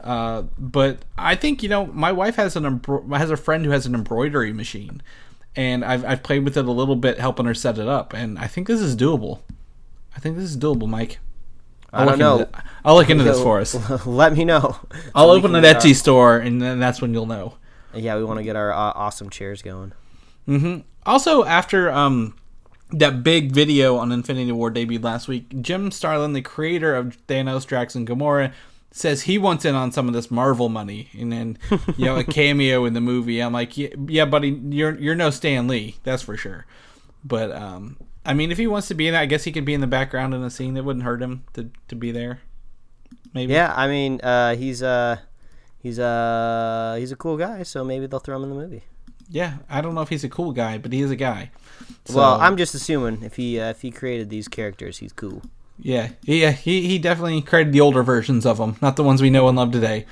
[0.00, 3.70] Uh, but I think you know, my wife has an embro- has a friend who
[3.72, 5.02] has an embroidery machine,
[5.56, 8.38] and I've I've played with it a little bit, helping her set it up, and
[8.38, 9.40] I think this is doable.
[10.16, 11.18] I think this is doable, Mike.
[11.92, 12.38] I don't look know.
[12.40, 14.06] Into, I'll look into this for us.
[14.06, 14.76] Let me know.
[15.14, 17.54] I'll open an Etsy store, and then that's when you'll know.
[17.94, 19.92] yeah, we want to get our uh, awesome chairs going.
[20.46, 20.80] Mm-hmm.
[21.06, 22.36] Also, after um,
[22.90, 27.66] that big video on Infinity War debuted last week, Jim Starlin, the creator of Thanos,
[27.66, 28.52] Drax, and Gamora,
[28.90, 31.58] says he wants in on some of this Marvel money, and then
[31.96, 33.40] you know a cameo in the movie.
[33.40, 36.66] I'm like, yeah, yeah, buddy, you're you're no Stan Lee, that's for sure.
[37.24, 39.64] But um, I mean, if he wants to be in it, I guess he could
[39.64, 40.76] be in the background in a scene.
[40.76, 42.40] It wouldn't hurt him to to be there.
[43.34, 43.52] Maybe.
[43.52, 45.18] Yeah, I mean, uh, he's uh,
[45.78, 48.84] he's uh, he's a cool guy, so maybe they'll throw him in the movie.
[49.28, 51.50] Yeah, I don't know if he's a cool guy, but he is a guy.
[52.10, 55.42] well, I'm just assuming if he uh, if he created these characters, he's cool.
[55.80, 59.30] Yeah, yeah, he, he definitely created the older versions of them, not the ones we
[59.30, 60.06] know and love today.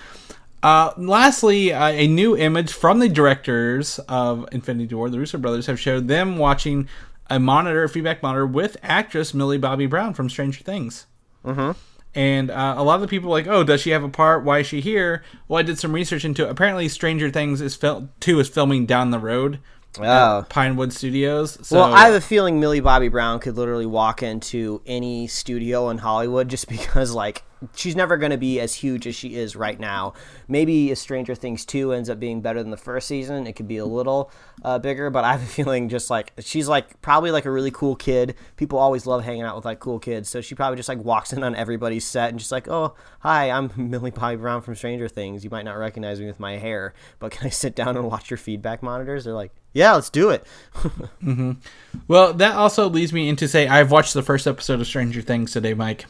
[0.62, 5.66] Uh, lastly, uh, a new image from the directors of Infinity War, the Russo brothers,
[5.66, 6.88] have showed them watching
[7.28, 11.06] a monitor, a feedback monitor, with actress Millie Bobby Brown from Stranger Things.
[11.44, 11.72] Mm-hmm.
[12.14, 14.44] And uh, a lot of the people are like, oh, does she have a part?
[14.44, 15.22] Why is she here?
[15.48, 16.50] Well, I did some research into it.
[16.50, 19.58] Apparently, Stranger Things is fil- two is filming down the road
[20.00, 20.46] Oh.
[20.48, 21.58] Pinewood Studios.
[21.62, 25.90] So, well, I have a feeling Millie Bobby Brown could literally walk into any studio
[25.90, 27.42] in Hollywood just because, like,
[27.74, 30.12] she's never going to be as huge as she is right now.
[30.48, 33.68] Maybe if Stranger Things 2 ends up being better than the first season, it could
[33.68, 34.30] be a little
[34.62, 37.70] uh, bigger, but I have a feeling just like she's like probably like a really
[37.70, 38.34] cool kid.
[38.56, 41.32] People always love hanging out with like cool kids, so she probably just like walks
[41.32, 45.08] in on everybody's set and just like, oh, hi, I'm Millie Bobby Brown from Stranger
[45.08, 45.44] Things.
[45.44, 48.30] You might not recognize me with my hair, but can I sit down and watch
[48.30, 49.24] your feedback monitors?
[49.24, 50.46] They're like, yeah, let's do it.
[52.08, 55.52] well, that also leads me into say I've watched the first episode of Stranger Things
[55.52, 56.06] today, Mike.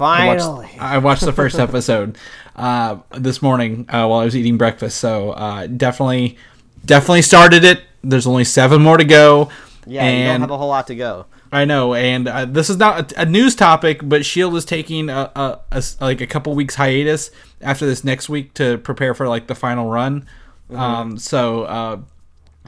[0.00, 0.78] I watched, Finally.
[0.80, 2.16] I watched the first episode
[2.56, 4.96] uh, this morning uh, while I was eating breakfast.
[4.96, 6.38] So uh, definitely,
[6.86, 7.82] definitely started it.
[8.02, 9.50] There's only seven more to go.
[9.86, 11.26] Yeah, you don't have a whole lot to go.
[11.52, 15.10] I know, and uh, this is not a, a news topic, but Shield is taking
[15.10, 17.30] a, a- a like a couple weeks hiatus
[17.60, 20.26] after this next week to prepare for like the final run.
[20.70, 20.80] Mm-hmm.
[20.80, 22.00] Um, so uh,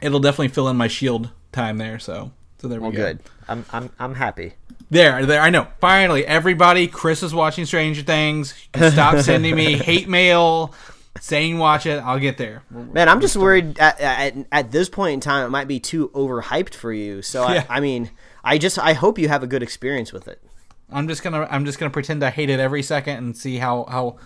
[0.02, 1.98] it'll definitely fill in my Shield time there.
[1.98, 2.98] So so there we go.
[2.98, 3.20] Well good.
[3.48, 4.54] I'm I'm I'm happy.
[4.90, 5.40] There, there.
[5.40, 5.68] I know.
[5.80, 6.86] Finally, everybody.
[6.86, 8.54] Chris is watching Stranger Things.
[8.76, 10.74] Stop sending me hate mail,
[11.18, 11.96] saying watch it.
[12.02, 12.62] I'll get there.
[12.70, 16.10] Man, I'm just worried at, at at this point in time it might be too
[16.10, 17.22] overhyped for you.
[17.22, 17.64] So Yeah.
[17.70, 18.10] I, I mean,
[18.44, 20.42] I just I hope you have a good experience with it.
[20.90, 23.86] I'm just gonna, I'm just gonna pretend I hate it every second and see how
[23.88, 24.18] how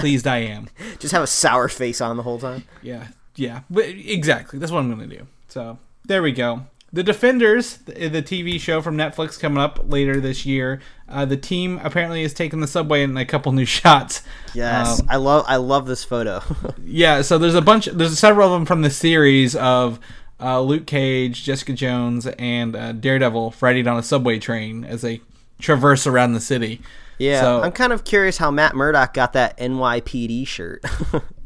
[0.00, 0.68] pleased I am.
[0.98, 2.64] Just have a sour face on the whole time.
[2.82, 3.60] Yeah, yeah.
[3.76, 4.58] Exactly.
[4.58, 5.26] That's what I'm gonna do.
[5.48, 6.66] So there we go.
[6.94, 10.82] The Defenders, the, TV show from Netflix, coming up later this year.
[11.08, 14.22] Uh, the team apparently has taken the subway in a couple new shots.
[14.52, 16.42] Yes, Um, I love I love this photo.
[16.84, 17.86] Yeah, so there's a bunch.
[17.86, 19.98] There's several of them from the series of
[20.38, 25.22] uh, Luke Cage, Jessica Jones, and uh, Daredevil riding on a subway train as they
[25.60, 26.82] traverse around the city.
[27.18, 30.84] yeah, So- I'm kind of curious how Matt Murdock got that NYPD shirt.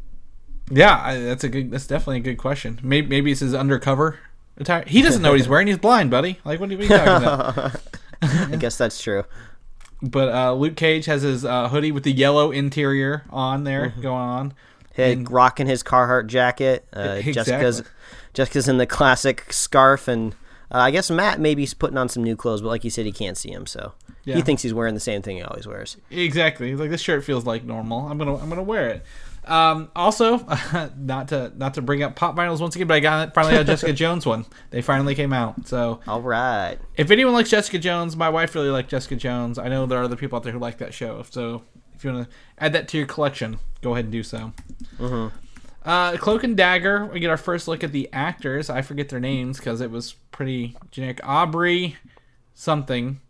[0.69, 1.71] Yeah, I, that's a good.
[1.71, 2.79] That's definitely a good question.
[2.83, 4.19] Maybe maybe it's his undercover
[4.57, 4.83] attire.
[4.85, 5.67] He doesn't know what he's wearing.
[5.67, 6.39] He's blind, buddy.
[6.43, 7.81] Like what are you, what are you talking about?
[8.51, 9.23] I guess that's true.
[10.01, 14.01] But uh, Luke Cage has his uh, hoodie with the yellow interior on there Mm-hmm.
[14.01, 14.53] going on.
[14.93, 16.85] Hey, And- rocking his Carhartt jacket.
[16.93, 17.33] Uh, Exactly.
[17.33, 17.83] Jessica's
[18.33, 20.33] Jessica's in the classic scarf, and
[20.71, 23.05] uh, I guess Matt maybe he's putting on some new clothes, but like you said,
[23.05, 23.93] he can't see him, so
[24.25, 24.35] Yeah.
[24.35, 25.97] he thinks he's wearing the same thing he always wears.
[26.11, 26.69] Exactly.
[26.71, 28.07] He's like this shirt feels like normal.
[28.07, 29.05] I'm gonna I'm gonna wear it.
[29.47, 30.37] Um, also,
[30.97, 33.61] not to not to bring up pop vinyls once again, but I got finally got
[33.61, 34.45] a Jessica Jones one.
[34.71, 35.67] They finally came out.
[35.67, 36.77] So All right.
[36.95, 39.57] if anyone likes Jessica Jones, my wife really liked Jessica Jones.
[39.57, 41.23] I know there are other people out there who like that show.
[41.29, 41.63] So
[41.95, 44.51] if you want to add that to your collection, go ahead and do so.
[45.83, 47.05] Uh, Cloak and Dagger.
[47.05, 48.69] We get our first look at the actors.
[48.69, 51.21] I forget their names because it was pretty generic.
[51.23, 51.95] Aubrey,
[52.53, 53.21] something.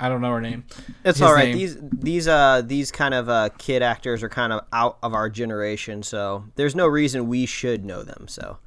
[0.00, 0.64] I don't know her name.
[1.04, 1.48] It's His all right.
[1.48, 1.58] name.
[1.58, 5.30] These these uh these kind of uh kid actors are kind of out of our
[5.30, 8.26] generation, so there's no reason we should know them.
[8.28, 8.58] So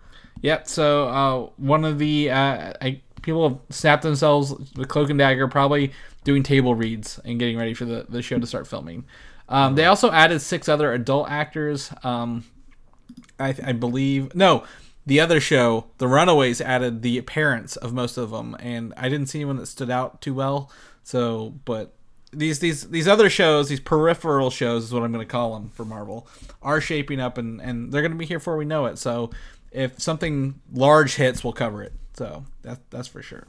[0.41, 0.68] Yep.
[0.68, 5.47] So uh, one of the uh, I, people have snapped themselves with Cloak and Dagger,
[5.47, 5.91] probably
[6.24, 9.06] doing table reads and getting ready for the, the show to start filming.
[9.49, 11.91] Um, they also added six other adult actors.
[12.04, 12.43] Um,
[13.39, 14.64] I, I believe no,
[15.08, 19.28] the other show, The Runaways, added the parents of most of them, and I didn't
[19.28, 20.70] see anyone that stood out too well.
[21.01, 21.93] So, but
[22.34, 25.70] these these these other shows, these peripheral shows, is what I'm going to call them
[25.70, 26.28] for Marvel,
[26.62, 28.97] are shaping up, and and they're going to be here before we know it.
[28.97, 29.32] So,
[29.72, 31.93] if something large hits, we'll cover it.
[32.14, 33.47] So that that's for sure.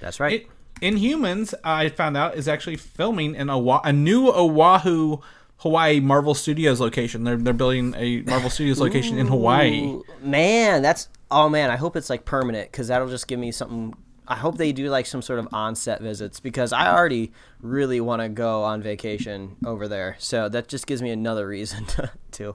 [0.00, 0.42] That's right.
[0.42, 0.48] It,
[0.82, 5.18] Inhumans, I found out, is actually filming in Oahu, a new Oahu,
[5.58, 7.24] Hawaii Marvel Studios location.
[7.24, 9.98] They're they're building a Marvel Studios location in Hawaii.
[10.20, 11.70] Man, that's oh man.
[11.70, 13.94] I hope it's like permanent because that'll just give me something.
[14.28, 18.22] I hope they do like some sort of on-set visits because I already really want
[18.22, 20.16] to go on vacation over there.
[20.18, 22.10] So that just gives me another reason to.
[22.32, 22.54] to.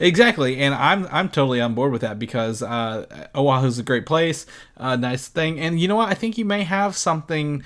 [0.00, 4.44] Exactly, and I'm I'm totally on board with that because uh, Oahu's a great place,
[4.76, 6.08] a nice thing, and you know what?
[6.08, 7.62] I think you may have something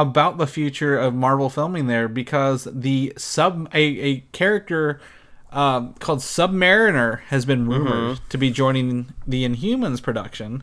[0.00, 5.00] about the future of Marvel filming there because the sub a, a character
[5.52, 10.62] um, called Submariner has been rumored to be joining the Inhumans production.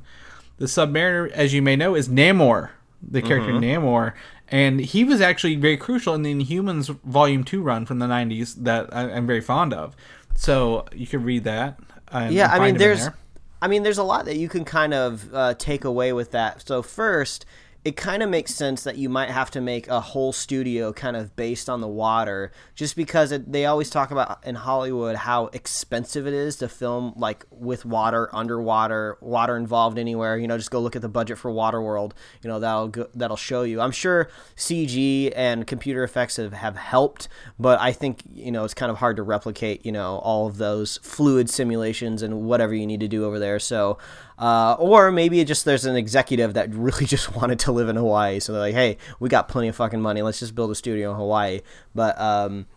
[0.57, 2.69] The Submariner, as you may know, is Namor,
[3.01, 4.13] the character Namor,
[4.49, 8.55] and he was actually very crucial in the Inhumans Volume Two run from the '90s
[8.63, 9.95] that I, I'm very fond of.
[10.35, 11.79] So you could read that.
[12.11, 13.17] and Yeah, I mean, there's, there.
[13.61, 16.65] I mean, there's a lot that you can kind of uh, take away with that.
[16.65, 17.45] So first,
[17.87, 21.15] it kind of makes sense that you might have to make a whole studio kind
[21.15, 25.45] of based on the water, just because it, they always talk about in Hollywood how
[25.53, 30.37] expensive it is to film like with water, underwater, water involved anywhere.
[30.37, 32.13] You know, just go look at the budget for Waterworld.
[32.41, 33.81] You know, that'll go, that'll show you.
[33.81, 37.27] I'm sure CG and computer effects have, have helped,
[37.59, 39.85] but I think you know it's kind of hard to replicate.
[39.85, 43.59] You know, all of those fluid simulations and whatever you need to do over there.
[43.59, 43.97] So.
[44.39, 47.95] Uh, or maybe it just there's an executive that really just wanted to live in
[47.95, 50.21] Hawaii, so they're like, "Hey, we got plenty of fucking money.
[50.21, 51.61] Let's just build a studio in Hawaii."
[51.95, 52.67] But um,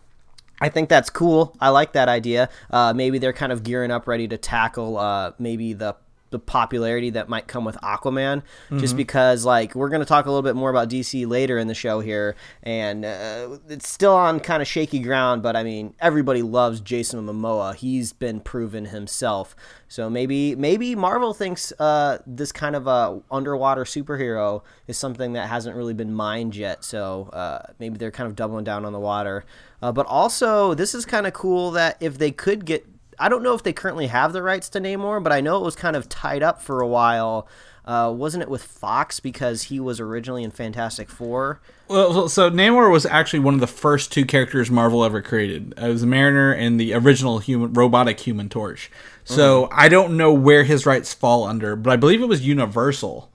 [0.61, 1.55] I think that's cool.
[1.59, 2.49] I like that idea.
[2.69, 5.95] Uh, maybe they're kind of gearing up, ready to tackle uh, maybe the
[6.31, 8.41] the popularity that might come with Aquaman,
[8.79, 11.75] just because like we're gonna talk a little bit more about DC later in the
[11.75, 15.43] show here, and uh, it's still on kind of shaky ground.
[15.43, 17.75] But I mean, everybody loves Jason Momoa.
[17.75, 19.55] He's been proven himself.
[19.87, 25.49] So maybe maybe Marvel thinks uh, this kind of a underwater superhero is something that
[25.49, 26.83] hasn't really been mined yet.
[26.83, 29.43] So uh, maybe they're kind of doubling down on the water.
[29.81, 32.85] Uh, but also, this is kind of cool that if they could get,
[33.21, 35.63] I don't know if they currently have the rights to Namor, but I know it
[35.63, 37.47] was kind of tied up for a while.
[37.85, 41.61] Uh, wasn't it with Fox because he was originally in Fantastic Four?
[41.87, 45.75] Well, so Namor was actually one of the first two characters Marvel ever created.
[45.77, 48.89] It was Mariner and the original human robotic Human Torch.
[49.23, 53.31] So I don't know where his rights fall under, but I believe it was Universal.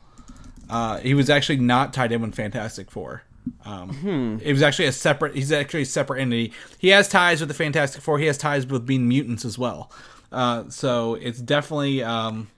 [0.69, 3.23] Uh, he was actually not tied in with Fantastic Four.
[3.65, 5.35] Um, It was actually a separate.
[5.35, 6.53] He's actually a separate entity.
[6.79, 8.19] He has ties with the Fantastic Four.
[8.19, 9.91] He has ties with being mutants as well.
[10.33, 12.49] Uh, so it's definitely um,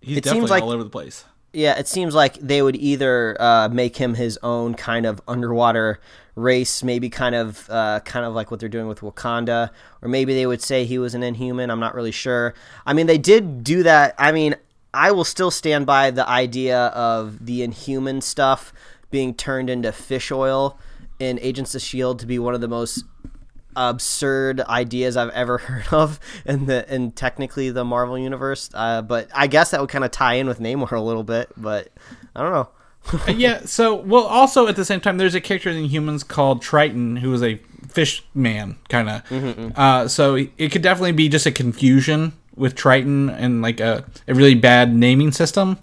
[0.00, 1.24] he's It seems definitely like- all over the place.
[1.56, 6.00] Yeah, it seems like they would either uh, make him his own kind of underwater
[6.34, 9.70] race, maybe kind of uh, kind of like what they're doing with Wakanda,
[10.02, 11.70] or maybe they would say he was an Inhuman.
[11.70, 12.54] I'm not really sure.
[12.84, 14.16] I mean, they did do that.
[14.18, 14.56] I mean,
[14.92, 18.72] I will still stand by the idea of the Inhuman stuff
[19.14, 20.76] being turned into fish oil
[21.20, 23.04] in Agents of Shield to be one of the most
[23.76, 28.70] absurd ideas I've ever heard of in the in technically the Marvel universe.
[28.74, 31.48] Uh, but I guess that would kind of tie in with Namor a little bit.
[31.56, 31.90] But
[32.34, 32.68] I don't know.
[33.12, 33.60] Uh, yeah.
[33.66, 37.32] So, well, also at the same time, there's a character in Humans called Triton, who
[37.32, 39.78] is a fish man, kind of.
[39.78, 44.34] Uh, so it could definitely be just a confusion with Triton and like a, a
[44.34, 45.78] really bad naming system.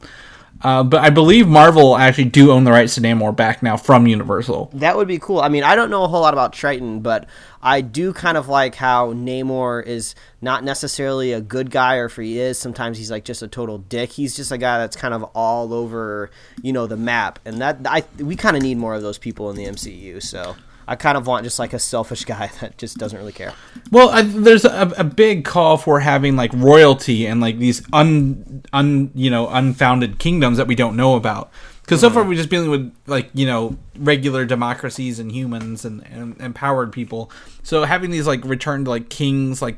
[0.63, 4.07] Uh, but I believe Marvel actually do own the rights to Namor back now from
[4.07, 4.71] Universal.
[4.73, 5.39] That would be cool.
[5.41, 7.27] I mean, I don't know a whole lot about Triton, but
[7.61, 12.15] I do kind of like how Namor is not necessarily a good guy, or if
[12.15, 14.11] he is, sometimes he's like just a total dick.
[14.11, 16.29] He's just a guy that's kind of all over,
[16.61, 19.49] you know, the map, and that I we kind of need more of those people
[19.49, 20.21] in the MCU.
[20.21, 20.55] So
[20.91, 23.53] I kind of want just like a selfish guy that just doesn't really care.
[23.91, 28.63] Well, I, there's a, a big call for having like royalty and like these un,
[28.73, 31.51] un you know unfounded kingdoms that we don't know about.
[31.81, 36.05] Because so far we're just dealing with like you know regular democracies and humans and,
[36.07, 37.31] and empowered people.
[37.63, 39.77] So having these like returned like kings like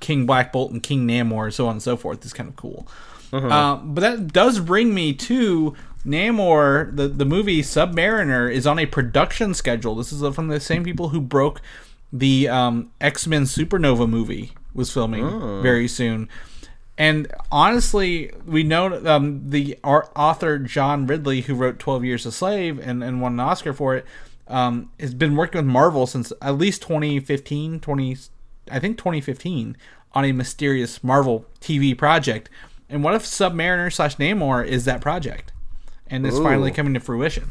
[0.00, 2.88] King Black Bolt and King Namor, so on and so forth, is kind of cool.
[3.30, 5.74] Uh, but that does bring me to
[6.08, 6.94] Namor.
[6.96, 9.94] The the movie Submariner is on a production schedule.
[9.94, 11.60] This is from the same people who broke
[12.12, 16.28] the um, X Men Supernova movie was filming very soon.
[16.96, 22.32] And honestly, we know um, the art author John Ridley, who wrote Twelve Years a
[22.32, 24.04] Slave and, and won an Oscar for it,
[24.48, 28.16] um, has been working with Marvel since at least 2015, 20,
[28.70, 29.76] I think 2015,
[30.12, 32.50] on a mysterious Marvel TV project.
[32.88, 35.52] And what if Submariner slash Namor is that project,
[36.10, 37.50] and it's finally coming to fruition?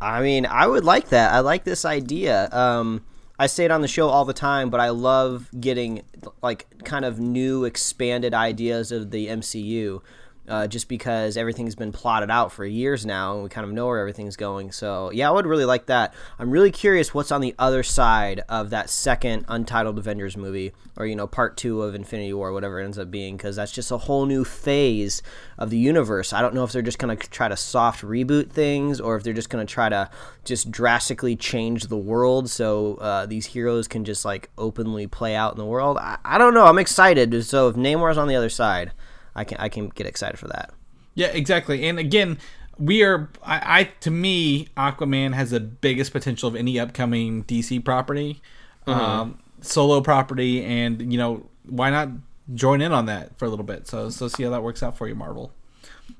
[0.00, 1.32] I mean, I would like that.
[1.32, 2.48] I like this idea.
[2.52, 3.04] Um,
[3.38, 6.02] I say it on the show all the time, but I love getting
[6.42, 10.02] like kind of new, expanded ideas of the MCU.
[10.46, 13.86] Uh, just because everything's been plotted out for years now, and we kind of know
[13.86, 14.72] where everything's going.
[14.72, 16.12] So, yeah, I would really like that.
[16.38, 21.06] I'm really curious what's on the other side of that second untitled Avengers movie, or
[21.06, 23.90] you know, part two of Infinity War, whatever it ends up being, because that's just
[23.90, 25.22] a whole new phase
[25.56, 26.34] of the universe.
[26.34, 29.22] I don't know if they're just going to try to soft reboot things, or if
[29.22, 30.10] they're just going to try to
[30.44, 35.52] just drastically change the world so uh, these heroes can just like openly play out
[35.52, 35.96] in the world.
[35.96, 36.66] I, I don't know.
[36.66, 37.44] I'm excited.
[37.46, 38.92] So if Namor's on the other side,
[39.34, 40.70] I can I can get excited for that.
[41.14, 41.86] Yeah, exactly.
[41.88, 42.38] And again,
[42.78, 43.30] we are.
[43.42, 48.40] I, I to me, Aquaman has the biggest potential of any upcoming DC property,
[48.86, 52.08] um, solo property, and you know why not
[52.54, 53.86] join in on that for a little bit?
[53.86, 55.52] So so see how that works out for you, Marvel.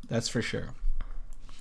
[0.09, 0.69] That's for sure.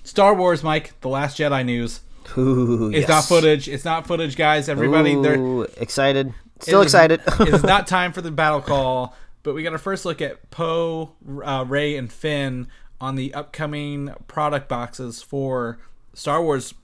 [0.04, 2.00] Star Wars, Mike, the Last Jedi news.
[2.38, 3.08] Ooh, It's yes.
[3.08, 3.68] not footage.
[3.68, 4.68] It's not footage, guys.
[4.68, 6.32] Everybody, they're excited.
[6.60, 7.20] Still it is- excited.
[7.40, 10.50] it is not time for the battle call, but we got to first look at
[10.50, 11.12] Poe,
[11.44, 12.66] uh, Rey, and Finn
[13.00, 15.78] on the upcoming product boxes for
[16.14, 16.74] Star Wars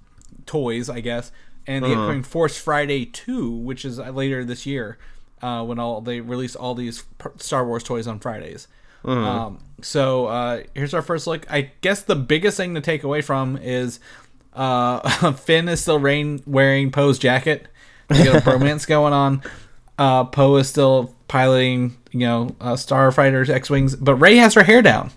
[0.47, 1.33] toys, I guess,
[1.67, 4.99] and the upcoming Force Friday two, which is later this year,
[5.43, 7.05] uh, when all they release all these
[7.39, 8.69] Star Wars toys on Fridays.
[9.05, 11.51] Um, so uh, here's our first look.
[11.51, 13.99] I guess the biggest thing to take away from is
[14.53, 17.67] uh, Finn is still rain- wearing Poe's jacket.
[18.09, 19.43] They got a bromance going on.
[19.97, 24.83] Uh, Poe is still piloting, you know, uh, starfighters, X-wings, but Rey has her hair
[24.83, 25.11] down.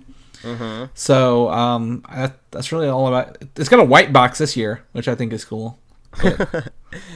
[0.93, 3.37] So um, that, that's really all about.
[3.55, 5.79] It's got a white box this year, which I think is cool.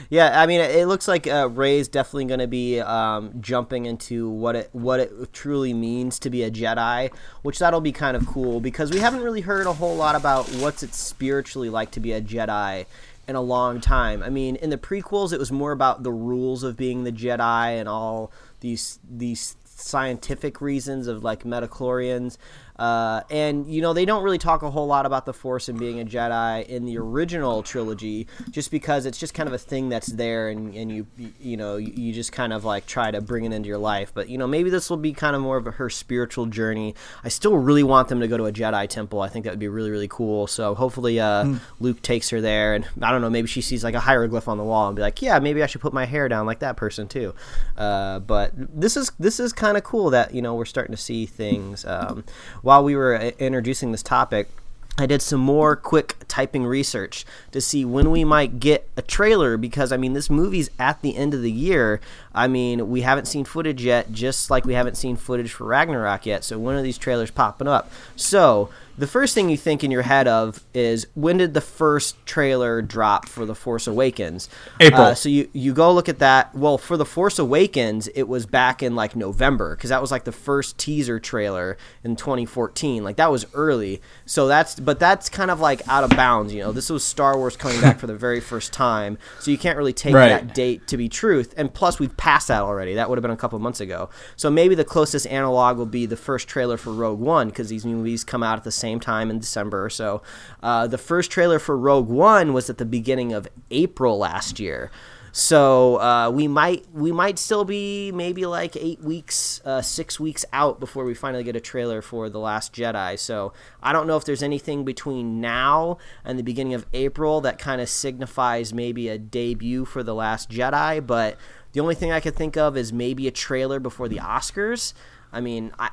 [0.09, 3.85] Yeah, I mean, it it looks like uh, Rey's definitely going to be um, jumping
[3.85, 7.11] into what it what it truly means to be a Jedi,
[7.41, 10.47] which that'll be kind of cool because we haven't really heard a whole lot about
[10.55, 12.85] what's it spiritually like to be a Jedi
[13.27, 14.23] in a long time.
[14.23, 17.79] I mean, in the prequels, it was more about the rules of being the Jedi
[17.79, 22.37] and all these these scientific reasons of like midi-chlorians.
[22.79, 25.79] Uh, and you know they don't really talk a whole lot about the Force and
[25.79, 29.89] being a Jedi in the original trilogy, just because it's just kind of a thing
[29.89, 31.07] that's there, and, and you
[31.39, 34.11] you- know you, you just kind of like try to bring it into your life.
[34.13, 36.93] But you know maybe this will be kind of more of a, her spiritual journey.
[37.23, 39.21] I still really want them to go to a Jedi temple.
[39.21, 40.45] I think that would be really really cool.
[40.47, 43.95] So hopefully uh, Luke takes her there, and I don't know maybe she sees like
[43.95, 46.29] a hieroglyph on the wall and be like, yeah, maybe I should put my hair
[46.29, 47.33] down like that person too.
[47.75, 51.01] Uh, but this is this is kind of cool that you know we're starting to
[51.01, 51.83] see things.
[51.85, 52.23] Um,
[52.67, 54.49] while we were uh, introducing this topic,
[54.97, 59.55] I did some more quick typing research to see when we might get a trailer
[59.55, 62.01] because I mean this movie's at the end of the year.
[62.37, 66.25] I mean we haven't seen footage yet, just like we haven't seen footage for Ragnarok
[66.25, 66.43] yet.
[66.43, 67.91] So when are these trailers popping up?
[68.15, 68.69] So
[68.99, 72.81] the first thing you think in your head of is when did the first trailer
[72.81, 74.49] drop for The Force Awakens?
[74.79, 75.01] April.
[75.01, 76.55] Uh, so you you go look at that.
[76.55, 80.23] Well, for The Force Awakens, it was back in like November because that was like
[80.23, 83.03] the first teaser trailer in 2014.
[83.03, 84.01] Like that was early.
[84.25, 86.51] So that's but that's kind of like out of bounds.
[86.51, 89.57] You know, this was Star Wars coming back for the very first time, so you
[89.59, 90.29] can't really take Right.
[90.29, 91.53] that date to be truth.
[91.55, 92.95] And plus, we've passed that already.
[92.95, 94.09] That would have been a couple months ago.
[94.35, 97.85] So maybe the closest analog will be the first trailer for Rogue One because these
[97.85, 100.21] movies come out at the same time in December or so.
[100.61, 104.91] Uh, the first trailer for Rogue One was at the beginning of April last year.
[105.31, 110.43] So uh, we might we might still be maybe like eight weeks, uh, six weeks
[110.51, 113.17] out before we finally get a trailer for the Last Jedi.
[113.19, 117.57] So I don't know if there's anything between now and the beginning of April that
[117.57, 121.05] kind of signifies maybe a debut for the Last Jedi.
[121.05, 121.37] But
[121.77, 124.93] the only thing I could think of is maybe a trailer before the Oscars.
[125.31, 125.91] I mean, I,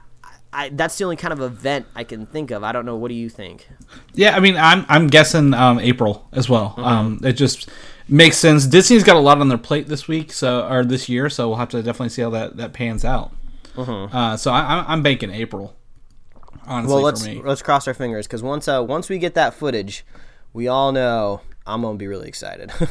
[0.51, 2.65] I that's the only kind of event I can think of.
[2.65, 2.97] I don't know.
[2.97, 3.69] What do you think?
[4.15, 6.73] Yeah, I mean, I'm I'm guessing um, April as well.
[6.79, 7.69] Um, it just
[8.09, 8.67] makes sense.
[8.67, 11.59] Disney's got a lot on their plate this week, so or this year, so we'll
[11.59, 13.33] have to definitely see how that, that pans out.
[13.77, 15.77] Uh, so I, I'm I'm banking April.
[16.67, 17.43] Honestly, Well, let's for me.
[17.45, 20.03] let's cross our fingers because once uh, once we get that footage,
[20.55, 22.73] we all know I'm gonna be really excited.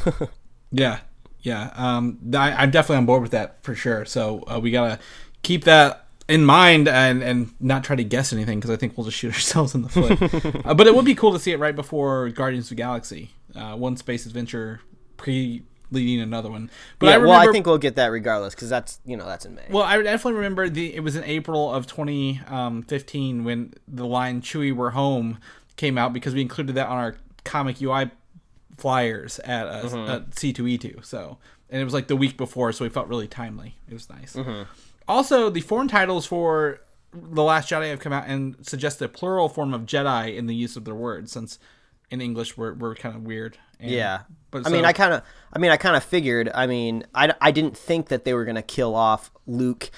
[0.76, 1.00] Yeah,
[1.44, 1.70] yeah.
[1.76, 4.04] Um, I, I'm definitely on board with that for sure.
[4.04, 4.98] So uh, we gotta
[5.42, 9.04] keep that in mind and and not try to guess anything because I think we'll
[9.04, 10.64] just shoot ourselves in the foot.
[10.66, 13.30] uh, but it would be cool to see it right before Guardians of the Galaxy,
[13.54, 14.80] uh, one space adventure
[15.16, 16.70] pre leading another one.
[16.98, 19.44] But yeah, I well, I think we'll get that regardless because that's you know that's
[19.44, 19.66] in May.
[19.68, 20.94] Well, I definitely remember the.
[20.94, 25.38] It was in April of 2015 when the line "Chewy, we're home"
[25.76, 28.10] came out because we included that on our comic UI
[28.78, 30.10] flyers at, uh, Mm-hmm.
[30.10, 31.04] at C2E2.
[31.04, 31.38] So,
[31.70, 33.76] and it was like the week before, so we felt really timely.
[33.88, 34.34] It was nice.
[34.34, 34.62] Mm-hmm.
[35.08, 36.80] also, the foreign titles for
[37.12, 40.54] the Last Jedi have come out and suggest a plural form of Jedi in the
[40.54, 41.58] use of their words, since
[42.10, 43.56] in English we're, we're kind of weird.
[43.80, 44.20] And, Yeah,
[44.50, 45.22] but I mean, I kind of,
[45.52, 46.50] I mean, I kind of figured.
[46.54, 49.90] I mean, I, I didn't think that they were gonna kill off Luke,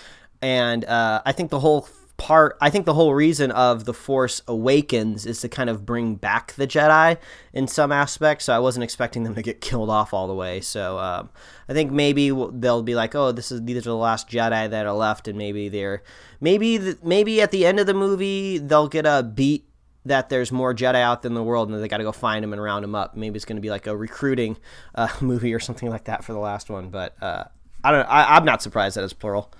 [0.43, 4.43] and uh, I think the whole part, I think the whole reason of the Force
[4.49, 7.19] Awakens is to kind of bring back the Jedi
[7.53, 8.47] in some aspects.
[8.47, 10.61] So I wasn't expecting them to get killed off all the way.
[10.61, 11.31] So um,
[11.69, 14.87] I think maybe they'll be like, oh, this is these are the last Jedi that
[14.87, 16.03] are left, and maybe they're
[16.41, 19.69] maybe the, maybe at the end of the movie they'll get a beat
[20.07, 22.53] that there's more Jedi out in the world and they got to go find them
[22.53, 23.17] and round them up.
[23.17, 24.57] Maybe it's going to be like a recruiting
[24.95, 26.91] uh, movie or something like that for the last one.
[26.91, 27.45] But uh,
[27.85, 28.07] I don't.
[28.07, 29.53] I, I'm not surprised that it's plural.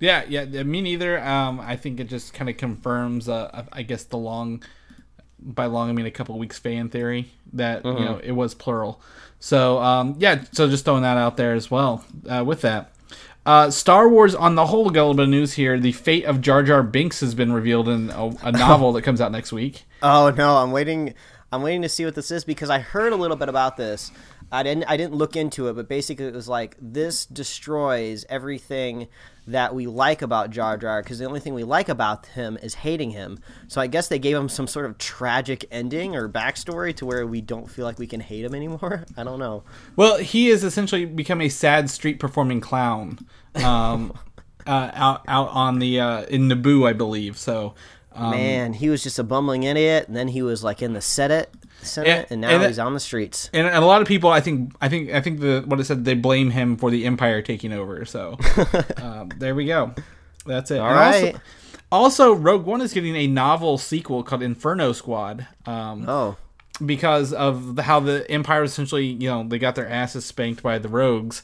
[0.00, 1.22] Yeah, yeah, me neither.
[1.22, 4.62] Um, I think it just kind of confirms, uh, I guess, the long,
[5.38, 9.00] by long I mean a couple weeks fan theory that you know it was plural.
[9.38, 12.04] So um, yeah, so just throwing that out there as well.
[12.28, 12.92] Uh, with that,
[13.46, 15.78] uh, Star Wars on the whole, got a little bit of news here.
[15.78, 19.20] The fate of Jar Jar Binks has been revealed in a, a novel that comes
[19.20, 19.84] out next week.
[20.02, 21.12] Oh no, I'm waiting.
[21.52, 24.10] I'm waiting to see what this is because I heard a little bit about this.
[24.50, 24.84] I didn't.
[24.84, 29.08] I didn't look into it, but basically it was like this destroys everything
[29.50, 32.74] that we like about Jar Jar because the only thing we like about him is
[32.74, 33.38] hating him.
[33.68, 37.26] So I guess they gave him some sort of tragic ending or backstory to where
[37.26, 39.04] we don't feel like we can hate him anymore.
[39.16, 39.62] I don't know.
[39.96, 43.18] Well, he has essentially become a sad street performing clown.
[43.56, 44.18] Um,
[44.66, 47.36] uh, out out on the uh, in Naboo, I believe.
[47.36, 47.74] So.
[48.20, 51.00] Um, Man, he was just a bumbling idiot, and then he was like in the
[51.00, 51.52] Senate,
[51.82, 53.48] Senate, And- and now and it- he's on the streets.
[53.52, 56.04] and, a lot of people, I think, I think, I think the what it said
[56.04, 58.04] they blame him for the Empire taking over.
[58.04, 58.36] So
[58.98, 59.94] um, there we go.
[60.46, 60.78] That's it.
[60.78, 61.34] All right.
[61.92, 65.46] Also, also, Rogue One is getting a novel sequel called Inferno Squad.
[65.66, 66.36] Um, Oh,
[66.84, 70.78] because of the, how the Empire essentially, you know, they got their asses spanked by
[70.78, 71.42] the Rogues,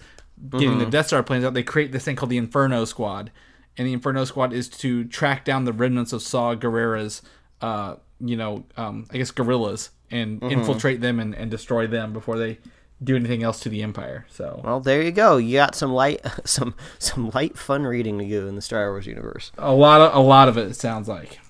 [0.51, 0.79] getting Mm-hmm.
[0.81, 1.53] the Death Star planes out.
[1.55, 3.31] They create this thing called the Inferno Squad,
[3.79, 7.23] and the Inferno Squad is to track down the remnants of Saw Gerrera's,
[7.61, 10.53] uh, you know, um, I guess guerrillas and Mm-hmm.
[10.53, 12.59] infiltrate them and, and destroy them before they
[13.03, 14.25] do anything else to the Empire.
[14.31, 15.37] So well, there you go.
[15.37, 19.07] You got some light, some some light fun reading to do in the Star Wars
[19.07, 19.53] universe.
[19.59, 21.39] a lot of a lot of it, it sounds like.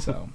[0.00, 0.28] So,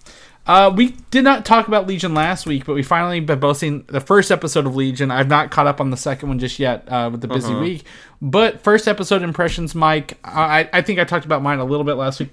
[0.48, 3.84] uh, we did not talk about Legion last week, but we finally been both seen
[3.88, 5.12] the first episode of Legion.
[5.12, 7.84] I've not caught up on the second one just yet uh, with the busy week.
[8.24, 10.18] But first episode impressions, Mike.
[10.24, 12.30] I, I think I talked about mine a little bit last week.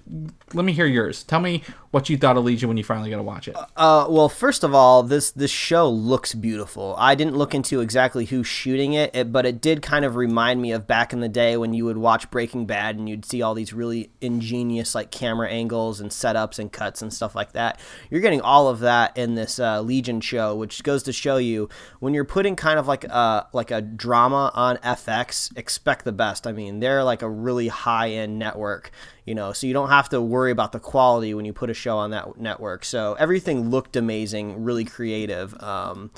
[0.54, 1.24] Let me hear yours.
[1.24, 3.56] Tell me what you thought of Legion when you finally got to watch it.
[3.76, 6.94] Uh, well, first of all, this this show looks beautiful.
[6.96, 10.62] I didn't look into exactly who's shooting it, it, but it did kind of remind
[10.62, 13.42] me of back in the day when you would watch Breaking Bad and you'd see
[13.42, 17.80] all these really ingenious like camera angles and setups and cuts and stuff like that.
[18.10, 21.68] You're getting all of that in this uh, Legion show, which goes to show you
[21.98, 26.46] when you're putting kind of like a like a drama on FX, expect the best.
[26.46, 28.92] I mean, they're like a really high end network
[29.30, 31.74] you know so you don't have to worry about the quality when you put a
[31.74, 32.84] show on that network.
[32.84, 35.54] So everything looked amazing really creative.
[35.62, 36.10] Um,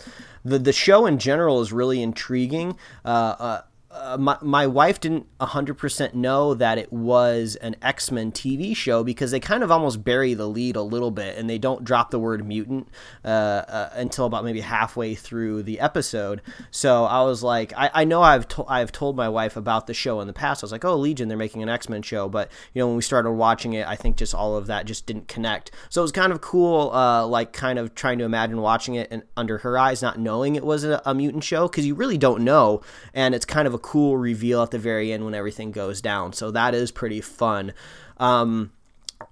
[0.46, 2.74] the the show in general is really intriguing.
[3.04, 3.60] Uh, uh,
[3.92, 9.30] uh, my, my wife didn't 100% know that it was an X-Men TV show because
[9.30, 12.18] they kind of almost bury the lead a little bit and they don't drop the
[12.18, 12.88] word mutant
[13.24, 16.40] uh, uh, until about maybe halfway through the episode.
[16.70, 19.94] So I was like, I, I know I've to- I've told my wife about the
[19.94, 20.62] show in the past.
[20.62, 22.30] I was like, oh, Legion, they're making an X-Men show.
[22.30, 25.04] But, you know, when we started watching it, I think just all of that just
[25.04, 25.70] didn't connect.
[25.90, 29.08] So it was kind of cool, uh, like kind of trying to imagine watching it
[29.10, 32.16] and under her eyes, not knowing it was a, a mutant show because you really
[32.16, 32.80] don't know.
[33.12, 36.32] And it's kind of a cool reveal at the very end when everything goes down.
[36.32, 37.72] So that is pretty fun.
[38.18, 38.72] Um,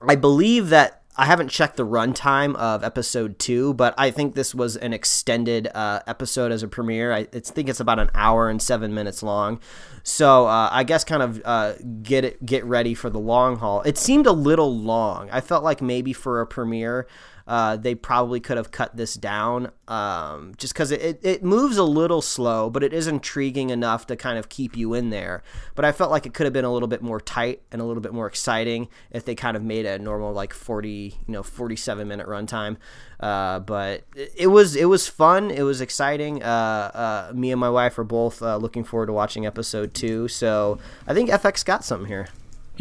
[0.06, 4.54] I believe that I haven't checked the runtime of episode two, but I think this
[4.54, 7.12] was an extended uh, episode as a premiere.
[7.12, 9.60] I think it's about an hour and seven minutes long.
[10.02, 13.82] So uh, I guess kind of uh, get it get ready for the long haul.
[13.82, 15.28] It seemed a little long.
[15.30, 17.06] I felt like maybe for a premiere.
[17.50, 21.82] Uh, they probably could have cut this down um, just because it, it, moves a
[21.82, 25.42] little slow, but it is intriguing enough to kind of keep you in there.
[25.74, 27.84] But I felt like it could have been a little bit more tight and a
[27.84, 30.88] little bit more exciting if they kind of made a normal like 40,
[31.26, 32.76] you know, 47 minute runtime.
[33.18, 35.50] Uh, but it, it was it was fun.
[35.50, 36.44] It was exciting.
[36.44, 40.28] Uh, uh, me and my wife are both uh, looking forward to watching episode two.
[40.28, 42.28] So I think FX got something here.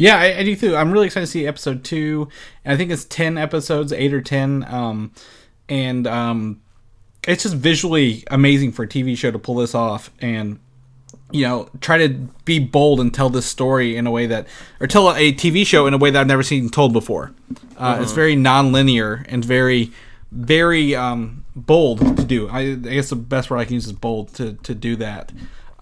[0.00, 0.74] Yeah, I, I do too.
[0.76, 2.28] I'm really excited to see episode two.
[2.64, 4.64] I think it's ten episodes, eight or ten.
[4.68, 5.12] Um,
[5.68, 6.60] and um,
[7.28, 10.58] it's just visually amazing for a TV show to pull this off and
[11.32, 12.08] you know try to
[12.44, 14.46] be bold and tell this story in a way that
[14.80, 17.32] or tell a TV show in a way that I've never seen told before.
[17.76, 19.92] Uh, It's very non-linear and very
[20.32, 22.48] very um, bold to do.
[22.48, 25.30] I, I guess the best word I can use is bold to to do that.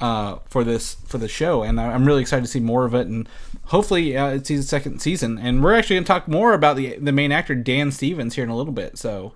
[0.01, 2.95] uh, for this for the show, and I- I'm really excited to see more of
[2.95, 3.07] it.
[3.09, 3.29] And
[3.69, 5.39] hopefully, uh, it sees a second season.
[5.39, 8.45] And we're actually going to talk more about the the main actor Dan Stevens here
[8.45, 8.99] in a little bit.
[8.99, 9.33] So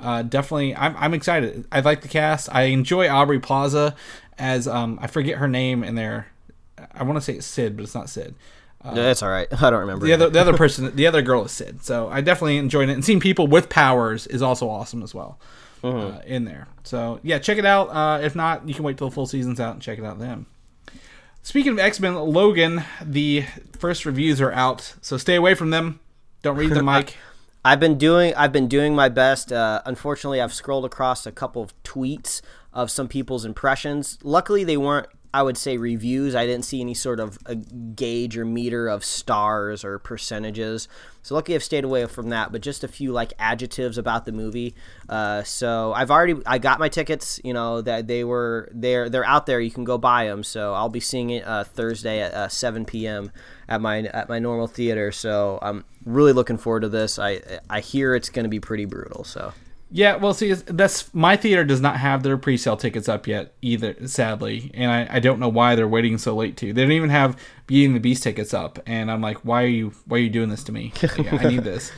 [0.00, 1.66] uh, definitely, I'm I'm excited.
[1.72, 2.48] I like the cast.
[2.54, 3.94] I enjoy Aubrey Plaza
[4.38, 6.28] as um I forget her name in there.
[6.94, 8.34] I want to say it's Syd, but it's not Syd.
[8.94, 9.48] That's all right.
[9.62, 10.06] I don't remember.
[10.06, 11.82] The other the other person, the other girl is Syd.
[11.82, 12.92] So I definitely enjoyed it.
[12.92, 15.38] And seeing people with powers is also awesome as well
[15.82, 16.68] uh, in there.
[16.84, 17.88] So yeah, check it out.
[17.88, 20.18] Uh, if not, you can wait till the full season's out and check it out
[20.18, 20.46] then.
[21.46, 23.44] Speaking of X Men, Logan, the
[23.78, 26.00] first reviews are out, so stay away from them.
[26.42, 27.18] Don't read them, Mike.
[27.64, 29.52] I've been doing I've been doing my best.
[29.52, 32.42] Uh, unfortunately, I've scrolled across a couple of tweets
[32.72, 34.18] of some people's impressions.
[34.24, 35.06] Luckily, they weren't.
[35.32, 36.34] I would say reviews.
[36.34, 40.88] I didn't see any sort of a gauge or meter of stars or percentages.
[41.22, 42.52] So lucky I've stayed away from that.
[42.52, 44.74] But just a few like adjectives about the movie.
[45.08, 47.40] Uh, so I've already I got my tickets.
[47.44, 49.60] You know that they were they're they're out there.
[49.60, 50.42] You can go buy them.
[50.42, 53.32] So I'll be seeing it uh, Thursday at uh, 7 p.m.
[53.68, 55.12] at my at my normal theater.
[55.12, 57.18] So I'm really looking forward to this.
[57.18, 59.24] I I hear it's going to be pretty brutal.
[59.24, 59.52] So
[59.90, 63.94] Yeah, well, see, that's my theater does not have their pre-sale tickets up yet either,
[64.06, 66.72] sadly, and I, I don't know why they're waiting so late to.
[66.72, 69.68] They don't even have Beauty and the Beast tickets up, and I'm like, why are
[69.68, 70.92] you why are you doing this to me?
[71.02, 71.92] Like, I need this.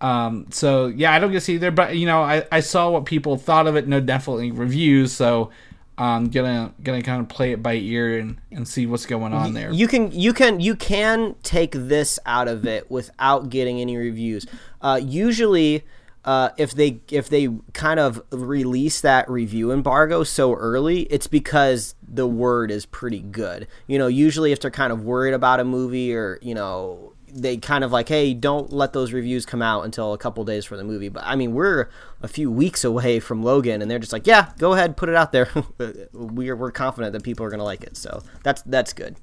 [0.00, 2.90] Um, so yeah, I don't get to see there, but you know, I, I saw
[2.90, 3.86] what people thought of it.
[3.86, 5.12] No, definitely reviews.
[5.12, 5.50] So
[5.98, 9.52] I'm gonna gonna kind of play it by ear and, and see what's going on
[9.52, 9.70] there.
[9.70, 14.46] You can you can you can take this out of it without getting any reviews.
[14.80, 15.84] Uh, usually,
[16.24, 21.94] uh, if they if they kind of release that review embargo so early, it's because
[22.06, 23.66] the word is pretty good.
[23.86, 27.56] You know, usually if they're kind of worried about a movie or you know they
[27.56, 30.76] kind of like, hey, don't let those reviews come out until a couple days for
[30.76, 31.08] the movie.
[31.08, 31.88] But I mean, we're
[32.22, 35.14] a few weeks away from Logan, and they're just like, yeah, go ahead, put it
[35.14, 35.48] out there.
[36.12, 39.16] we're we're confident that people are gonna like it, so that's that's good.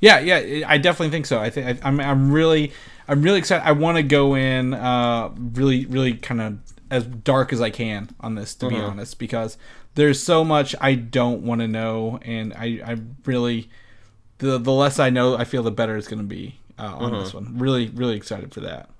[0.00, 1.40] Yeah, yeah, I definitely think so.
[1.40, 2.72] I think I'm, I'm really,
[3.08, 3.66] I'm really excited.
[3.66, 6.58] I want to go in, uh, really, really kind of
[6.90, 9.56] as dark as I can on this, to be honest, because
[9.94, 13.68] there's so much I don't want to know, and I, I really,
[14.38, 17.12] the the less I know, I feel the better it's going to be uh, on
[17.12, 17.58] this one.
[17.58, 18.90] Really, really excited for that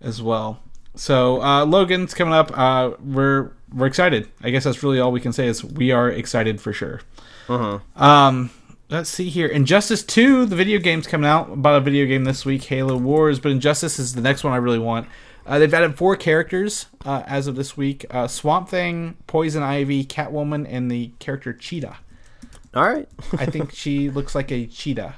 [0.00, 0.60] as well.
[0.96, 2.56] So uh, Logan's coming up.
[2.56, 4.28] Uh, we're we're excited.
[4.42, 7.00] I guess that's really all we can say is we are excited for sure.
[7.48, 7.78] Uh-huh.
[7.96, 8.50] Um,
[8.90, 9.46] let's see here.
[9.46, 11.52] Injustice 2, the video game's coming out.
[11.52, 14.56] About a video game this week, Halo Wars, but Injustice is the next one I
[14.56, 15.08] really want.
[15.46, 20.04] Uh, they've added four characters uh, as of this week: uh, Swamp Thing, Poison Ivy,
[20.04, 21.98] Catwoman, and the character Cheetah.
[22.74, 23.08] All right.
[23.38, 25.14] I think she looks like a cheetah.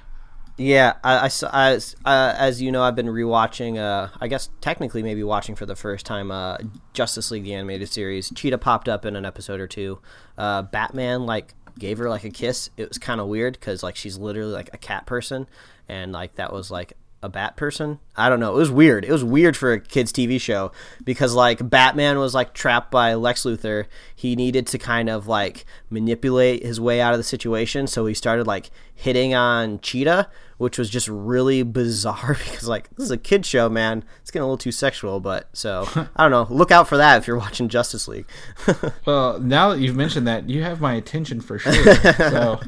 [0.59, 3.79] Yeah, I, I as uh, as you know, I've been rewatching.
[3.79, 6.31] Uh, I guess technically, maybe watching for the first time.
[6.31, 6.59] Uh,
[6.95, 8.31] Justice League the animated series.
[8.35, 10.01] Cheetah popped up in an episode or two.
[10.39, 12.70] Uh, Batman like gave her like a kiss.
[12.77, 15.49] It was kind of weird because like she's literally like a cat person,
[15.89, 17.99] and like that was like a bat person.
[18.16, 18.55] I don't know.
[18.55, 19.05] It was weird.
[19.05, 20.72] It was weird for a kids TV show
[21.05, 23.87] because like Batman was like trapped by Lex Luthor.
[24.14, 28.14] He needed to kind of like manipulate his way out of the situation, so he
[28.14, 33.16] started like hitting on Cheetah, which was just really bizarre because like this is a
[33.16, 34.04] kid show, man.
[34.22, 35.86] It's getting a little too sexual, but so
[36.16, 36.54] I don't know.
[36.54, 38.26] Look out for that if you're watching Justice League.
[39.04, 41.94] Well, now that you've mentioned that, you have my attention for sure.
[42.14, 42.61] so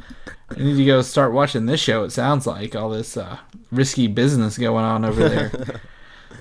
[0.51, 2.05] I need to go start watching this show.
[2.05, 3.39] It sounds like all this uh,
[3.73, 5.81] risky business going on over there.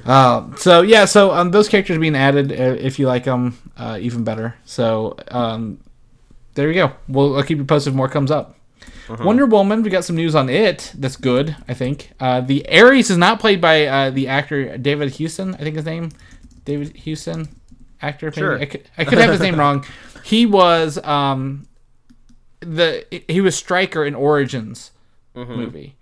[0.06, 3.98] uh, so yeah, so um, those characters being added, uh, if you like them, uh,
[4.00, 4.56] even better.
[4.66, 5.80] So um,
[6.54, 6.92] there you go.
[7.08, 8.57] We'll I'll keep you posted if more comes up.
[9.10, 10.92] Wonder Woman, we got some news on it.
[10.96, 12.12] That's good, I think.
[12.20, 15.56] Uh, the Ares is not played by uh, the actor David Houston.
[15.56, 16.12] I think his name,
[16.66, 17.48] David Houston,
[18.02, 18.28] actor.
[18.28, 18.40] maybe?
[18.40, 18.60] Sure.
[18.60, 19.86] I could, I could have his name wrong.
[20.24, 21.68] He was um,
[22.60, 24.92] the he was Stryker in Origins
[25.36, 25.96] movie.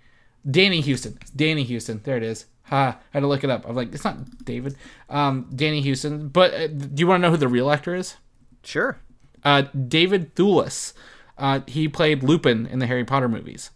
[0.48, 1.18] Danny Huston.
[1.34, 2.00] Danny Huston.
[2.04, 2.46] There it is.
[2.64, 2.98] Ha!
[2.98, 3.68] I had to look it up.
[3.68, 4.76] I'm like, it's not David.
[5.08, 6.28] Um, Danny Huston.
[6.28, 8.16] But uh, do you want to know who the real actor is?
[8.64, 8.98] sure.
[9.44, 10.92] Uh, David Thewlis.
[11.38, 13.70] Uh, he played Lupin in the Harry Potter movies.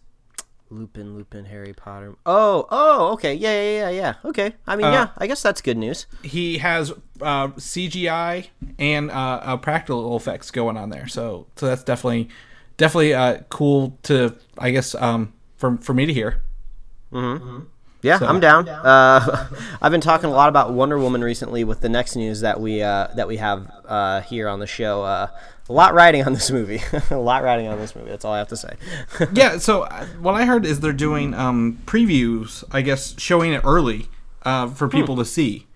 [0.71, 2.15] Lupin, Lupin, Harry Potter.
[2.25, 3.33] Oh, oh, okay.
[3.33, 4.13] Yeah, yeah, yeah, yeah.
[4.23, 4.53] Okay.
[4.65, 5.09] I mean, yeah.
[5.17, 6.07] I guess that's good news.
[6.23, 6.91] He has
[7.21, 8.47] uh, CGI
[8.79, 12.29] and uh, uh, practical effects going on there, so so that's definitely
[12.77, 16.41] definitely uh, cool to I guess um, for for me to hear.
[18.01, 18.67] Yeah, I'm down.
[18.67, 19.49] Uh,
[19.81, 22.81] I've been talking a lot about Wonder Woman recently with the next news that we
[22.81, 25.27] uh, that we have uh, here on the show.
[25.71, 26.81] A lot riding on this movie.
[27.09, 28.09] a lot riding on this movie.
[28.09, 28.75] That's all I have to say.
[29.33, 33.61] yeah, so uh, what I heard is they're doing um, previews, I guess, showing it
[33.63, 34.09] early
[34.43, 35.67] uh, for people to see.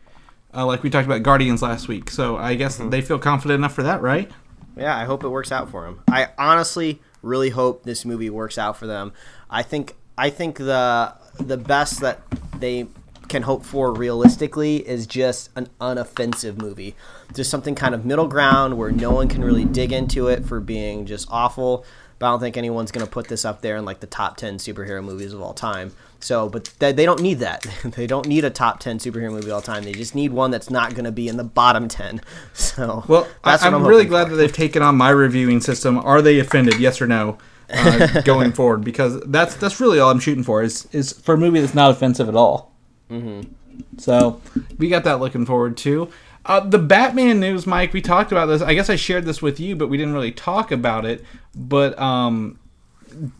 [0.53, 2.09] Uh, like we talked about Guardians last week.
[2.09, 4.29] So I guess they feel confident enough for that, right?
[4.75, 6.01] yeah, I hope it works out for them.
[6.09, 9.11] I honestly Really hope this movie works out for them.
[9.49, 12.21] I think I think the the best that
[12.59, 12.85] they
[13.27, 16.95] can hope for realistically is just an unoffensive movie.
[17.33, 20.59] Just something kind of middle ground where no one can really dig into it for
[20.59, 21.85] being just awful.
[22.17, 24.37] But I don't think anyone's going to put this up there in like the top
[24.37, 25.91] 10 superhero movies of all time.
[26.21, 27.65] So, but they, they don't need that.
[27.83, 29.83] they don't need a top 10 superhero movie all time.
[29.83, 32.21] They just need one that's not going to be in the bottom 10.
[32.53, 34.31] So, Well, that's I, I'm really glad for.
[34.31, 35.97] that they've taken on my reviewing system.
[35.97, 36.79] Are they offended?
[36.79, 37.37] Yes or no?
[37.69, 41.37] Uh, going forward, because that's that's really all I'm shooting for is is for a
[41.37, 42.74] movie that's not offensive at all.
[43.09, 43.49] Mm-hmm.
[43.97, 44.41] So
[44.77, 46.09] we got that looking forward to.
[46.45, 47.91] Uh, the Batman news, Mike.
[47.93, 48.61] We talked about this.
[48.61, 51.25] I guess I shared this with you, but we didn't really talk about it.
[51.55, 52.59] But um,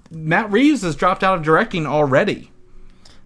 [0.10, 2.52] Matt Reeves has dropped out of directing already.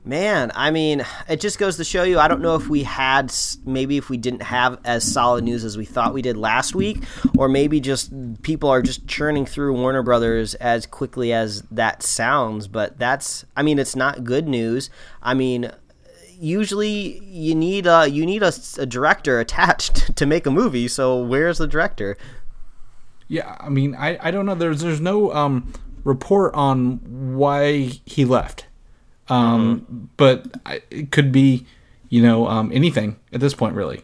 [0.05, 2.19] Man, I mean, it just goes to show you.
[2.19, 3.33] I don't know if we had,
[3.65, 7.03] maybe if we didn't have as solid news as we thought we did last week,
[7.37, 8.11] or maybe just
[8.41, 12.67] people are just churning through Warner Brothers as quickly as that sounds.
[12.67, 14.89] But that's, I mean, it's not good news.
[15.21, 15.71] I mean,
[16.39, 20.87] usually you need a you need a, a director attached to make a movie.
[20.87, 22.17] So where's the director?
[23.27, 24.55] Yeah, I mean, I, I don't know.
[24.55, 25.71] There's there's no um,
[26.03, 28.65] report on why he left,
[29.27, 31.67] um, but I, it could be,
[32.09, 34.03] you know, um, anything at this point, really.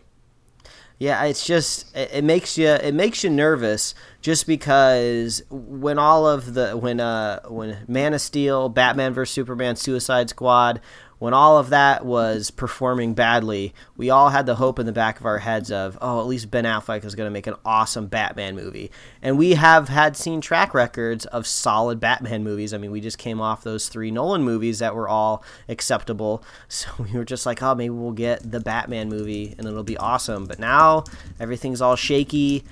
[0.98, 6.26] Yeah, it's just it, it makes you it makes you nervous just because when all
[6.28, 10.80] of the when uh when Man of Steel, Batman vs Superman, Suicide Squad,
[11.20, 15.20] when all of that was performing badly, we all had the hope in the back
[15.20, 18.08] of our heads of oh at least Ben Affleck is going to make an awesome
[18.08, 18.92] Batman movie,
[19.22, 22.74] and we have had seen track records of solid Batman movies.
[22.74, 26.90] I mean, we just came off those three Nolan movies that were all acceptable, so
[27.00, 30.46] we were just like oh maybe we'll get the Batman movie and it'll be awesome.
[30.46, 31.06] But now
[31.40, 32.64] everything's all shaky.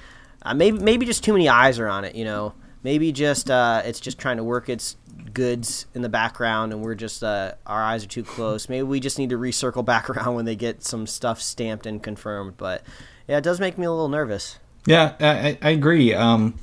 [0.41, 2.15] Uh, maybe maybe just too many eyes are on it.
[2.15, 2.53] You know,
[2.83, 4.97] maybe just uh, it's just trying to work its
[5.33, 8.69] goods in the background, and we're just uh, our eyes are too close.
[8.69, 12.01] Maybe we just need to recircle back around when they get some stuff stamped and
[12.03, 12.55] confirmed.
[12.57, 12.83] But
[13.27, 14.59] yeah, it does make me a little nervous.
[14.85, 16.13] Yeah, I, I- agree.
[16.13, 16.59] Um,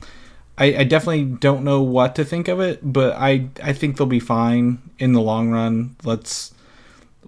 [0.59, 4.07] I, I definitely don't know what to think of it, but I I think they'll
[4.07, 5.97] be fine in the long run.
[6.05, 6.53] Let's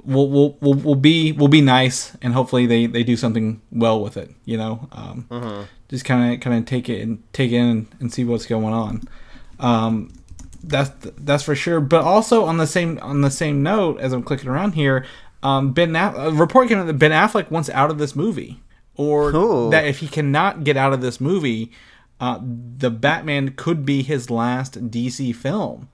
[0.04, 4.00] we'll we'll we'll, we'll be we'll be nice, and hopefully they, they do something well
[4.00, 4.30] with it.
[4.44, 8.24] You know, um, just kind of kind of take it and take in and see
[8.24, 9.02] what's going on.
[9.58, 10.12] Um,
[10.62, 11.80] that's that's for sure.
[11.80, 15.04] But also on the same on the same note, as I'm clicking around here,
[15.42, 18.60] um, Ben Aff- a report came out that Ben Affleck wants out of this movie,
[18.96, 19.70] or Ooh.
[19.70, 21.72] that if he cannot get out of this movie,
[22.20, 25.88] uh, the Batman could be his last DC film.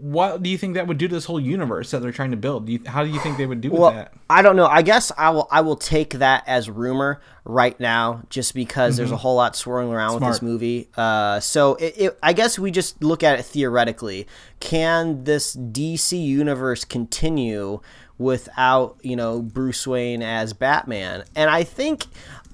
[0.00, 2.36] What do you think that would do to this whole universe that they're trying to
[2.36, 2.66] build?
[2.66, 4.12] Do you, how do you think they would do with Well, that?
[4.30, 4.66] I don't know.
[4.66, 5.48] I guess I will.
[5.50, 9.92] I will take that as rumor right now, just because there's a whole lot swirling
[9.92, 10.46] around with this Mm-hmm.
[10.46, 10.88] Movie.
[10.96, 14.26] Uh, so it, it, I guess we just look at it theoretically.
[14.60, 17.80] Can this DC universe continue
[18.18, 21.24] without you know Bruce Wayne as Batman?
[21.34, 22.04] And I think,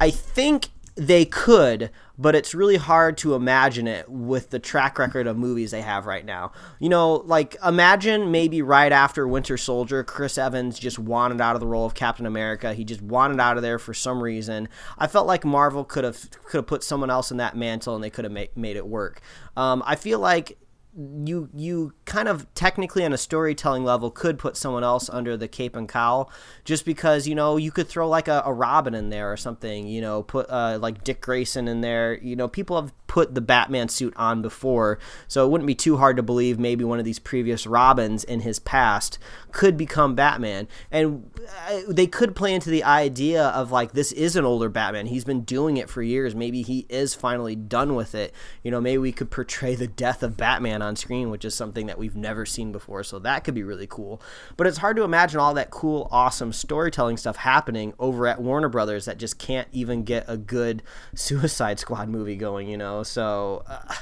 [0.00, 5.26] I think they could, but it's really hard to imagine it with the track record
[5.26, 6.52] of movies they have right now.
[6.78, 11.60] You know, like imagine maybe right after Winter Soldier, Chris Evans just wanted out of
[11.60, 12.74] the role of Captain America.
[12.74, 14.68] He just wanted out of there for some reason.
[14.98, 18.04] I felt like Marvel could have could have put someone else in that mantle and
[18.04, 19.20] they could have made made it work.
[19.56, 20.58] Um, I feel like
[20.96, 25.48] you you kind of technically on a storytelling level could put someone else under the
[25.48, 26.30] cape and cowl
[26.64, 29.88] just because you know you could throw like a, a robin in there or something
[29.88, 32.18] you know put uh, like dick grayson in there.
[32.22, 34.98] You know people have put the batman suit on before
[35.28, 38.40] so it wouldn't be too hard to believe maybe one of these previous robins in
[38.40, 39.20] his past
[39.54, 40.66] could become batman.
[40.90, 41.30] And
[41.68, 45.06] uh, they could play into the idea of like this is an older batman.
[45.06, 46.34] He's been doing it for years.
[46.34, 48.34] Maybe he is finally done with it.
[48.64, 51.86] You know maybe we could portray the death of batman on screen which is something
[51.86, 54.20] that we've never seen before so that could be really cool.
[54.56, 58.68] But it's hard to imagine all that cool awesome storytelling stuff happening over at warner
[58.68, 60.82] brothers that just can't even get a good
[61.14, 63.94] suicide squad movie going you know so uh,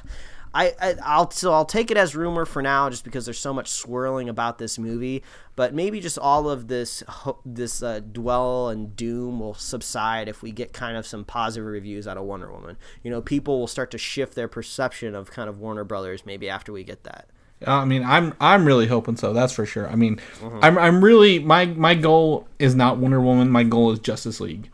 [0.55, 3.55] I, I I'll so I'll take it as rumor for now, just because there's so
[3.55, 5.23] much swirling about this movie.
[5.57, 7.03] But maybe just all of this
[7.45, 12.07] this uh, dwell and doom will subside if we get kind of some positive reviews
[12.07, 12.77] out of Wonder Woman.
[13.03, 16.49] You know, people will start to shift their perception of kind of Warner Brothers maybe
[16.49, 17.29] after we get that.
[17.67, 19.33] I mean, I'm I'm really hoping so.
[19.33, 19.89] That's for sure.
[19.89, 20.21] I mean,
[20.63, 23.51] I'm I'm really my my goal is not Wonder Woman.
[23.51, 24.71] My goal is Justice League.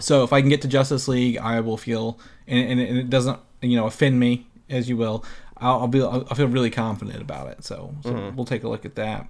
[0.00, 3.38] So if I can get to Justice League, I will feel, and, and it doesn't
[3.62, 5.24] you know offend me as you will.
[5.56, 7.64] I'll, I'll be I'll feel really confident about it.
[7.64, 9.28] So, so we'll take a look at that.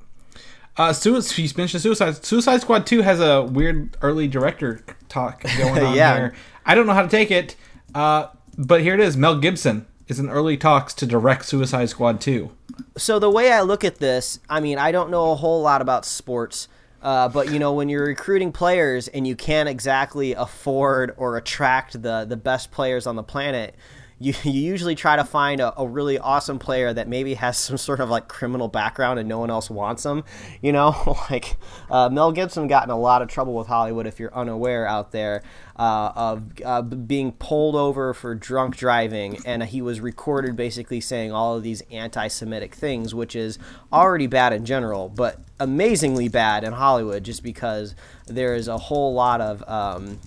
[0.77, 2.25] Uh, Suicide, you mentioned Suicide.
[2.25, 6.15] Suicide Squad Two has a weird early director talk going on Yeah.
[6.15, 6.35] there.
[6.65, 7.57] I don't know how to take it,
[7.95, 9.17] uh, but here it is.
[9.17, 12.51] Mel Gibson is in early talks to direct Suicide Squad 2.
[12.97, 15.83] So the way I look at this, I mean, I don't know a whole lot
[15.83, 16.69] about sports,
[17.03, 22.01] uh, but you know, when you're recruiting players and you can't exactly afford or attract
[22.03, 23.75] the the best players on the planet,
[24.21, 27.79] you, you usually try to find a, a, really awesome player that maybe has some
[27.79, 30.23] sort of like criminal background and no one else wants them.
[30.63, 31.57] You know, like
[31.91, 35.11] uh, Mel Gibson got in a lot of trouble with Hollywood if you're unaware out
[35.11, 35.43] there
[35.77, 41.33] uh, of uh, being pulled over for drunk driving, and he was recorded basically saying
[41.33, 43.59] all of these anti-Semitic things, which is
[43.91, 47.95] already bad in general, but amazingly bad in Hollywood just because
[48.27, 50.21] there is a whole lot of um,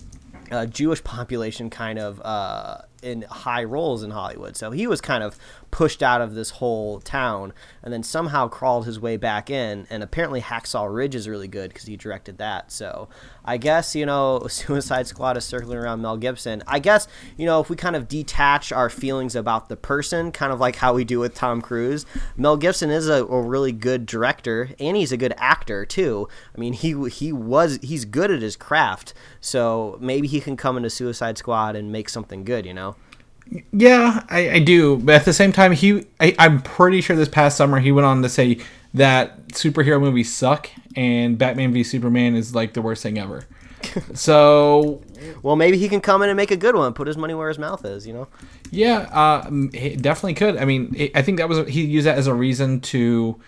[0.50, 4.56] uh, Jewish population kind of uh, in high roles in Hollywood.
[4.56, 5.38] So he was kind of
[5.74, 7.52] pushed out of this whole town
[7.82, 9.88] and then somehow crawled his way back in.
[9.90, 12.70] And apparently, Hacksaw Ridge is really good because he directed that.
[12.70, 13.08] So
[13.44, 16.62] I guess, you know, Suicide Squad is circling around Mel Gibson.
[16.68, 20.52] I guess, you know, if we kind of detach our feelings about the person, kind
[20.52, 22.06] of like how we do with Tom Cruise,
[22.36, 26.28] Mel Gibson is a, a really good director and he's a good actor too.
[26.56, 29.12] I mean, he he was he's good at his craft.
[29.40, 32.94] So maybe he can come into Suicide Squad and make something good, you know.
[33.72, 37.28] Yeah, I, I, do, but at the same time, he I, I'm pretty sure this
[37.28, 38.58] past summer he went on to say
[38.94, 43.46] that superhero movies suck and Batman v Superman is like the worst thing ever.
[44.14, 45.02] so,
[45.42, 47.48] well, maybe he can come in and make a good one, put his money where
[47.48, 48.28] his mouth is, you know.
[48.70, 50.56] Yeah, uh, he definitely could.
[50.56, 53.40] I mean, I think that was he used that as a reason to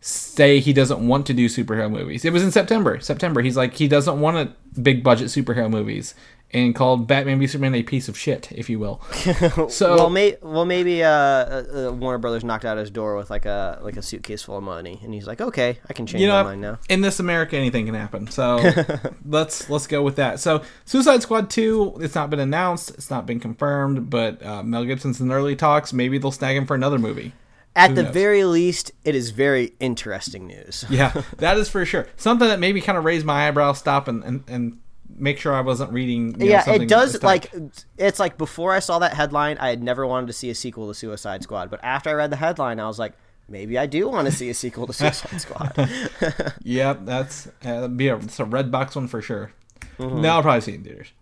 [0.00, 2.24] say he doesn't want to do superhero movies.
[2.24, 2.98] It was in September.
[3.00, 3.40] September.
[3.40, 6.14] He's like he doesn't want a big budget superhero movies
[6.52, 9.00] and called Batman v Superman a piece of shit, if you will.
[9.68, 13.30] So well, may, well maybe uh, uh, uh, Warner Brothers knocked out his door with
[13.30, 16.20] like a like a suitcase full of money, and he's like, okay, I can change
[16.20, 16.78] you know, my mind now.
[16.88, 18.28] In this America, anything can happen.
[18.28, 18.56] So
[19.24, 20.40] let's let's go with that.
[20.40, 24.84] So Suicide Squad two, it's not been announced, it's not been confirmed, but uh, Mel
[24.84, 25.92] Gibson's in early talks.
[25.92, 27.32] Maybe they'll snag him for another movie.
[27.74, 28.12] At Who the knows?
[28.12, 30.84] very least, it is very interesting news.
[30.90, 32.06] yeah, that is for sure.
[32.16, 34.78] Something that maybe kind of raised my eyebrow, stop, and, and, and
[35.22, 36.34] make sure I wasn't reading.
[36.40, 37.22] yeah, know, it does.
[37.22, 37.52] Like
[37.96, 40.88] it's like before I saw that headline, I had never wanted to see a sequel
[40.88, 43.14] to Suicide Squad, but after I read the headline, I was like,
[43.48, 45.88] maybe I do want to see a sequel to Suicide Squad.
[46.62, 49.52] yep, that's uh, be a, it's a red box one for sure.
[49.98, 50.20] Mm-hmm.
[50.20, 51.12] Now I'll probably see it in theaters.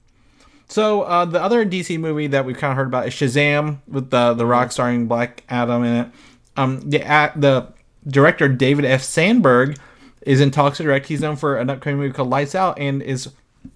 [0.69, 4.11] So uh, the other DC movie that we've kind of heard about is Shazam with
[4.11, 6.09] the the Rock starring Black Adam in it.
[6.57, 7.69] Um, the uh, the
[8.07, 9.03] director David F.
[9.03, 9.77] Sandberg
[10.23, 11.07] is in talks to direct.
[11.07, 13.31] He's known for an upcoming movie called Lights Out and is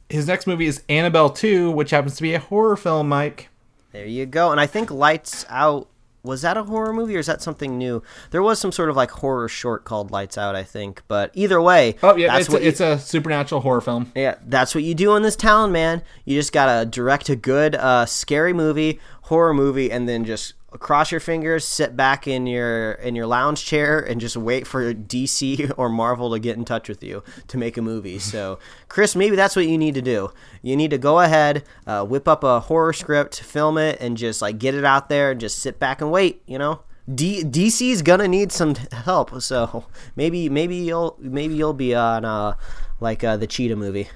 [0.09, 3.48] his next movie is Annabelle 2, which happens to be a horror film, Mike.
[3.92, 4.50] There you go.
[4.50, 5.88] And I think Lights Out
[6.24, 8.02] was that a horror movie or is that something new?
[8.30, 11.02] There was some sort of like horror short called Lights Out, I think.
[11.07, 14.11] But either way, oh yeah, it's, a, you, it's a supernatural horror film.
[14.16, 16.02] Yeah, that's what you do in this town, man.
[16.24, 21.11] You just gotta direct a good, uh, scary movie, horror movie, and then just cross
[21.11, 25.72] your fingers, sit back in your in your lounge chair, and just wait for DC
[25.79, 28.18] or Marvel to get in touch with you to make a movie.
[28.18, 28.59] So,
[28.89, 30.31] Chris, maybe that's what you need to do.
[30.62, 34.43] You need to go ahead, uh, whip up a horror script, film it, and just
[34.43, 36.43] like get it out there, and just sit back and wait.
[36.47, 36.81] You know.
[37.12, 39.85] D- DC's gonna need some help, so
[40.16, 42.57] maybe maybe you'll maybe you'll be on uh,
[42.99, 44.09] like uh, the Cheetah movie.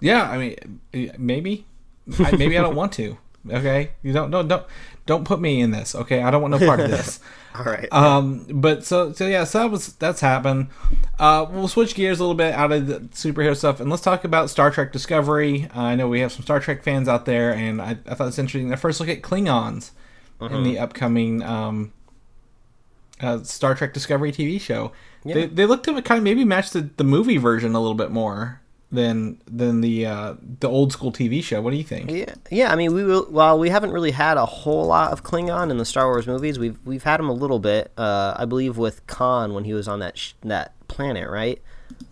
[0.00, 0.80] Yeah, I mean,
[1.18, 1.66] maybe,
[2.18, 3.18] I, maybe I don't want to.
[3.48, 4.66] Okay, you don't don't don't
[5.06, 5.94] don't put me in this.
[5.94, 7.20] Okay, I don't want no part of this.
[7.54, 7.90] All right.
[7.92, 10.68] Um, but so so yeah, so that was that's happened.
[11.18, 14.24] Uh, we'll switch gears a little bit out of the superhero stuff and let's talk
[14.24, 15.68] about Star Trek Discovery.
[15.74, 18.28] Uh, I know we have some Star Trek fans out there, and I, I thought
[18.28, 19.90] it's interesting to first look at Klingons
[20.40, 20.54] uh-huh.
[20.54, 21.92] in the upcoming um,
[23.20, 24.92] uh, Star Trek Discovery TV show.
[25.24, 25.34] Yeah.
[25.34, 28.10] They, they look to kind of maybe match the, the movie version a little bit
[28.10, 28.59] more
[28.92, 31.60] than than the uh, the old school TV show.
[31.60, 32.10] What do you think?
[32.10, 32.72] Yeah, yeah.
[32.72, 33.26] I mean, we will.
[33.30, 36.58] Well, we haven't really had a whole lot of Klingon in the Star Wars movies.
[36.58, 37.92] We've we've had him a little bit.
[37.96, 41.60] Uh, I believe with Khan when he was on that sh- that planet, right?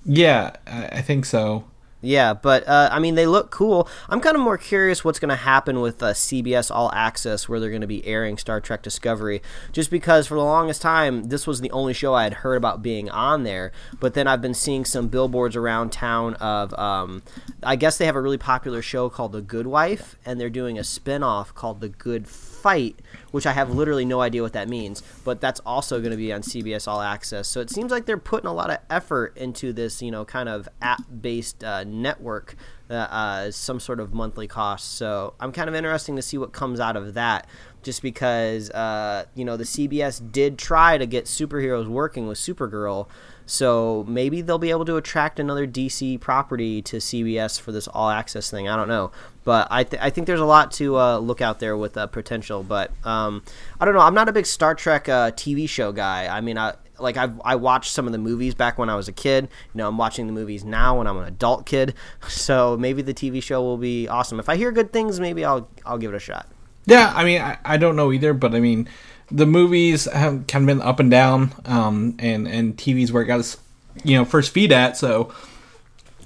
[0.05, 1.65] Yeah, I think so.
[2.01, 3.89] Yeah, but uh, I mean, they look cool.
[4.09, 7.59] I'm kind of more curious what's going to happen with uh, CBS All Access, where
[7.59, 9.43] they're going to be airing Star Trek Discovery.
[9.73, 12.83] Just because for the longest time, this was the only show I had heard about
[12.83, 13.73] being on there.
[13.99, 17.23] But then I've been seeing some billboards around town of, um,
[17.65, 20.79] I guess they have a really popular show called The Good Wife, and they're doing
[20.79, 22.29] a spin off called The Good
[22.69, 23.01] Fight,
[23.31, 25.03] which I have literally no idea what that means.
[25.25, 27.49] But that's also going to be on CBS All Access.
[27.49, 30.51] So it seems like they're putting a lot of effort into this, you know, kind
[30.51, 32.57] of app based uh, network
[32.89, 34.97] that uh, some sort of monthly cost.
[34.97, 37.47] So I'm kind of interesting to see what comes out of that.
[37.83, 43.07] Just because, uh, you know, the CBS did try to get superheroes working with Supergirl.
[43.47, 48.11] So maybe they'll be able to attract another DC property to CBS for this all
[48.11, 48.69] access thing.
[48.69, 49.11] I don't know,
[49.49, 52.07] but I th- I think there's a lot to uh, look out there with uh,
[52.07, 52.63] potential.
[52.63, 53.43] But um,
[53.81, 54.01] I don't know.
[54.01, 56.27] I'm not a big Star Trek uh, TV show guy.
[56.27, 59.09] I mean, I like I I watched some of the movies back when I was
[59.09, 59.45] a kid.
[59.73, 61.95] You know, I'm watching the movies now when I'm an adult kid.
[62.29, 64.39] So maybe the TV show will be awesome.
[64.39, 66.47] If I hear good things, maybe I'll I'll give it a shot.
[66.85, 68.87] Yeah, I mean, I, I don't know either, but I mean,
[69.31, 73.27] the movies have kind of been up and down, um, and and TV's where it
[73.27, 73.57] got its,
[74.05, 74.99] you know, first feed at.
[74.99, 75.33] So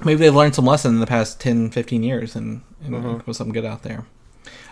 [0.05, 3.19] maybe they've learned some lesson in the past 10, 15 years, and, and Mm-hmm.
[3.19, 4.05] put something good out there.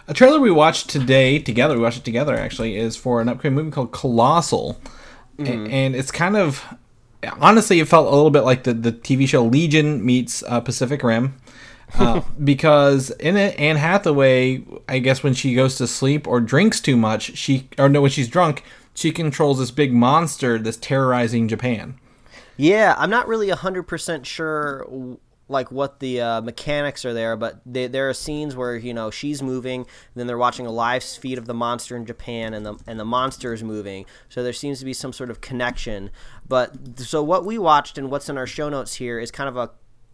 [0.09, 3.55] A trailer we watched today together, we watched it together actually, is for an upcoming
[3.57, 4.81] movie called Colossal,
[5.39, 5.73] Mm-hmm.
[5.73, 6.65] and it's kind of
[7.41, 11.03] honestly, it felt a little bit like the the TV show Legion meets uh, Pacific
[11.03, 11.35] Rim.
[11.95, 16.81] uh, because in it, Anne Hathaway, I guess when she goes to sleep or drinks
[16.81, 18.65] too much, she or no, when she's drunk,
[18.95, 21.95] she controls this big monster that's terrorizing Japan.
[22.61, 25.17] Yeah, I'm not really 100% sure
[25.49, 29.11] like what the uh, mechanics are there, but they, there are scenes where you know
[29.11, 32.75] she's moving, then they're watching a live feed of the monster in Japan, and the
[32.87, 34.05] and the monster is moving.
[34.29, 36.11] So there seems to be some sort of connection.
[36.47, 39.57] But so what we watched and what's in our show notes here is kind of
[39.57, 39.71] a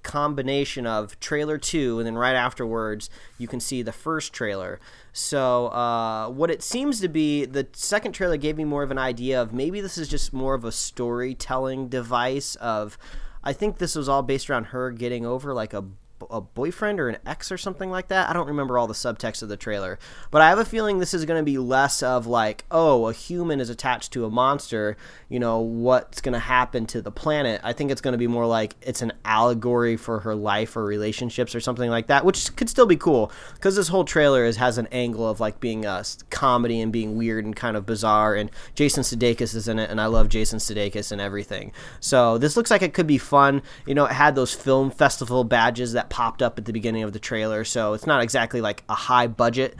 [0.06, 4.78] combination of trailer two and then right afterwards you can see the first trailer.
[5.12, 8.98] So uh, what it seems to be the second trailer gave me more of an
[8.98, 12.96] idea of maybe this is just more of a storytelling device of
[13.42, 15.84] i think this was all based around her getting over like a
[16.30, 18.28] a boyfriend or an ex or something like that.
[18.28, 19.98] I don't remember all the subtext of the trailer,
[20.30, 23.12] but I have a feeling this is going to be less of like, oh, a
[23.12, 24.96] human is attached to a monster,
[25.28, 27.60] you know, what's going to happen to the planet.
[27.62, 30.84] I think it's going to be more like it's an allegory for her life or
[30.84, 34.56] relationships or something like that, which could still be cool because this whole trailer is
[34.56, 37.86] has an angle of like being uh, a comedy and being weird and kind of
[37.86, 41.72] bizarre and Jason Sudeikis is in it and I love Jason Sudeikis and everything.
[42.00, 43.62] So this looks like it could be fun.
[43.86, 47.12] You know, it had those film festival badges that popped up at the beginning of
[47.12, 49.76] the trailer, so it's not exactly like a high budget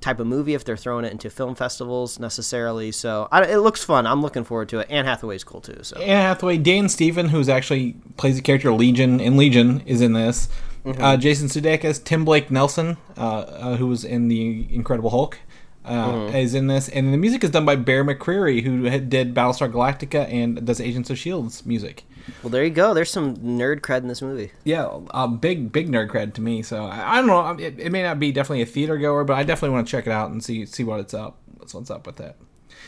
[0.00, 2.90] type of movie if they're throwing it into film festivals necessarily.
[2.92, 4.06] So I, it looks fun.
[4.06, 4.90] I'm looking forward to it.
[4.90, 5.78] Anne Hathaway's cool too.
[5.82, 10.12] So Anne Hathaway, Dan Stevens, who's actually plays the character Legion in Legion, is in
[10.12, 10.48] this.
[10.86, 15.40] Uh, Jason Sudeikis, Tim Blake Nelson, uh, uh, who was in the Incredible Hulk,
[15.84, 19.70] uh, is in this, and the music is done by Bear McCreary, who did Battlestar
[19.70, 22.04] Galactica and does Agents of Shield's music.
[22.42, 22.94] Well, there you go.
[22.94, 24.52] There's some nerd cred in this movie.
[24.64, 26.62] Yeah, a big big nerd cred to me.
[26.62, 27.38] So I, I don't know.
[27.38, 29.90] Um, it, it may not be definitely a theater goer, but I definitely want to
[29.90, 31.38] check it out and see see what it's up.
[31.56, 32.36] What's what's up with that?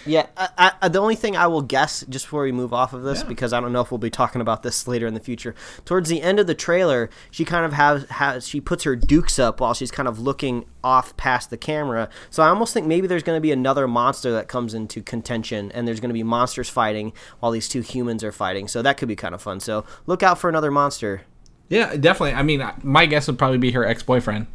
[0.06, 2.92] Yeah, I, I, uh, the only thing I will guess just before we move off
[2.92, 3.28] of this, Yeah.
[3.28, 5.54] because I don't know if we'll be talking about this later in the future.
[5.84, 9.38] Towards the end of the trailer, she kind of has, has she puts her dukes
[9.38, 12.08] up while she's kind of looking off past the camera.
[12.30, 15.70] So I almost think maybe there's going to be another monster that comes into contention,
[15.72, 18.68] and there's going to be monsters fighting while these two humans are fighting.
[18.68, 19.60] So that could be kind of fun.
[19.60, 21.22] So look out for another monster.
[21.68, 22.32] Yeah, definitely.
[22.32, 24.46] I mean, my guess would probably be her ex boyfriend.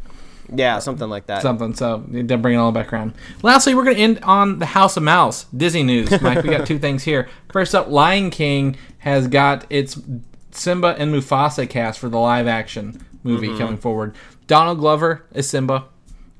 [0.53, 1.41] Yeah, something like that.
[1.41, 1.73] something.
[1.75, 3.13] So they're bringing it all back around.
[3.41, 6.09] Lastly, we're going to end on the House of Mouse Disney news.
[6.21, 7.29] Mike, we got two things here.
[7.51, 9.99] First up, Lion King has got its
[10.51, 13.57] Simba and Mufasa cast for the live action movie Mm-hmm.
[13.57, 14.15] coming forward.
[14.47, 15.85] Donald Glover is Simba.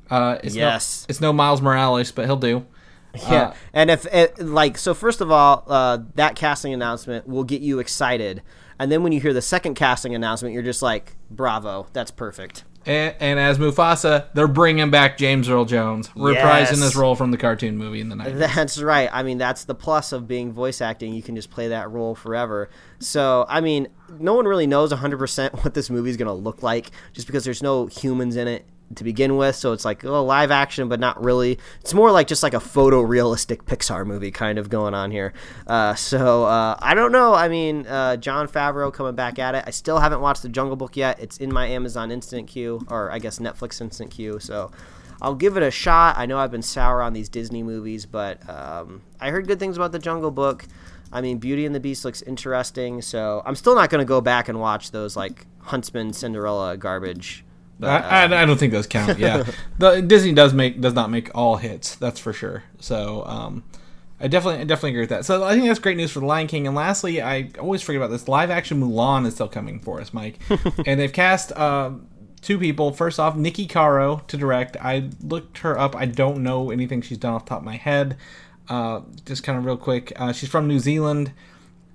[0.10, 1.04] Uh, it's Yes.
[1.04, 2.66] no, it's no Miles Morales, but he'll do.
[3.16, 7.44] Yeah, Uh, and if it, like so, first of all, uh, that casting announcement will
[7.44, 8.42] get you excited,
[8.80, 12.64] and then when you hear the second casting announcement, you're just like, "Bravo, that's perfect."
[12.86, 16.82] And, and as Mufasa, they're bringing back James Earl Jones, reprising Yes.
[16.82, 18.38] his role from the cartoon movie in the night.
[18.38, 19.10] That's right.
[19.12, 21.14] I mean, that's the plus of being voice acting.
[21.14, 22.70] You can just play that role forever.
[23.00, 23.88] So, I mean,
[24.20, 27.44] no one really knows 100% what this movie is going to look like just because
[27.46, 28.66] there's no humans in it
[28.96, 29.56] to begin with.
[29.56, 31.60] So it's like, oh, live action, but not really.
[31.82, 35.34] It's more like just like a photorealistic Pixar movie kind of going on here.
[35.68, 37.34] Uh, so, uh, I don't know.
[37.34, 39.64] I mean, uh, Jon Favreau coming back at it.
[39.66, 41.20] I still haven't watched The Jungle Book yet.
[41.20, 44.40] It's in my Amazon Instant Queue, or I guess Netflix Instant Queue.
[44.40, 44.72] So.
[45.22, 46.18] I'll give it a shot.
[46.18, 49.78] I know I've been sour on these Disney movies, but um, I heard good things
[49.78, 50.66] about the Jungle Book.
[51.14, 54.20] I mean, Beauty and the Beast looks interesting, so I'm still not going to go
[54.20, 57.46] back and watch those like Huntsman, Cinderella garbage.
[57.80, 59.18] But, I, I, I don't think those count.
[59.20, 59.44] Yeah,
[59.78, 61.96] the, Disney does make does not make all hits.
[61.96, 62.64] That's for sure.
[62.80, 63.64] So um,
[64.20, 65.26] I definitely I definitely agree with that.
[65.26, 66.68] So I think that's great news for the Lion King.
[66.68, 68.28] And lastly, I always forget about this.
[68.28, 70.40] Live action Mulan is still coming for us, Mike,
[70.86, 71.52] and they've cast.
[71.52, 71.92] Uh,
[72.42, 72.92] Two people.
[72.92, 74.76] First off, Niki Caro to direct.
[74.76, 75.96] I looked her up.
[75.96, 78.18] I don't know anything she's done off the top of my head.
[78.68, 80.12] Uh, just kind of real quick.
[80.18, 81.32] Uh, she's from New Zealand.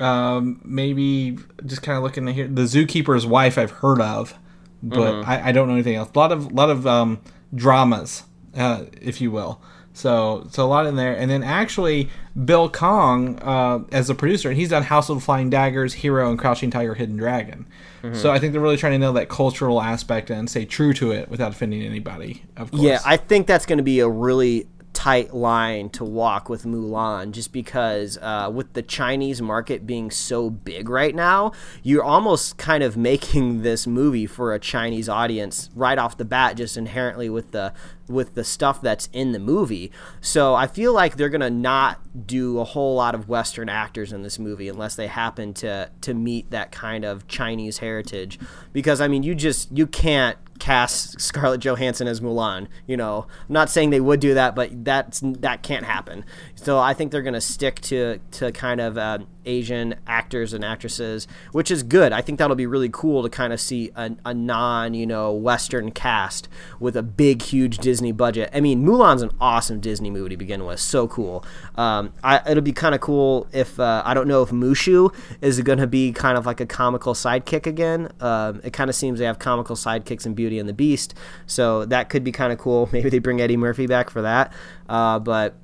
[0.01, 1.37] Um, maybe
[1.67, 4.39] just kind of looking to hear The Zookeeper's Wife I've heard of,
[4.83, 6.11] but I, I don't know anything else.
[6.15, 7.21] A lot of lot of um,
[7.55, 8.25] dramas
[8.57, 9.61] uh, if you will.
[9.95, 12.09] So, so a lot in there, and then actually
[12.45, 16.39] Bill Kong uh, as a producer, and he's done House of Flying Daggers, Hero, and
[16.39, 17.67] Crouching Tiger, Hidden Dragon.
[18.13, 21.11] So I think they're really trying to nail that cultural aspect and stay true to
[21.11, 22.45] it without offending anybody.
[22.57, 22.83] Of course.
[22.83, 24.69] Yeah, I think that's going to be a really
[24.99, 30.51] tight line to walk with Mulan just because uh, with the Chinese market being so
[30.51, 31.53] big right now,
[31.85, 36.57] you're almost kind of making this movie for a Chinese audience right off the bat
[36.57, 37.73] just inherently with the
[38.09, 39.93] with the stuff that's in the movie.
[40.21, 44.23] So I feel like they're to not do a whole lot of western actors in
[44.23, 48.37] this movie unless they happen to to meet that kind of Chinese heritage
[48.73, 52.67] because I mean you just you can't cast Scarlett Johansson as Mulan.
[52.87, 56.25] You know, I'm not saying they would do that, but that's that can't happen.
[56.55, 60.65] So I think they're going to stick to to kind of uh, Asian actors and
[60.65, 62.13] actresses, which is good.
[62.13, 65.33] I think that'll be really cool to kind of see a, a non you know
[65.33, 66.49] Western cast
[66.81, 68.51] with a big, huge Disney budget.
[68.53, 70.81] I mean, Mulan's an awesome Disney movie to begin with.
[70.81, 71.45] So cool.
[71.77, 75.61] Um, I, it'll be kind of cool if uh, I don't know if Mushu is
[75.61, 78.11] going to be kind of like a comical sidekick again.
[78.21, 81.15] Um, it kind of seems they have comical sidekicks in Beauty and the Beast,
[81.47, 82.89] so that could be kind of cool.
[82.93, 84.53] Maybe they bring Eddie Murphy back for that.
[84.89, 85.57] Uh, but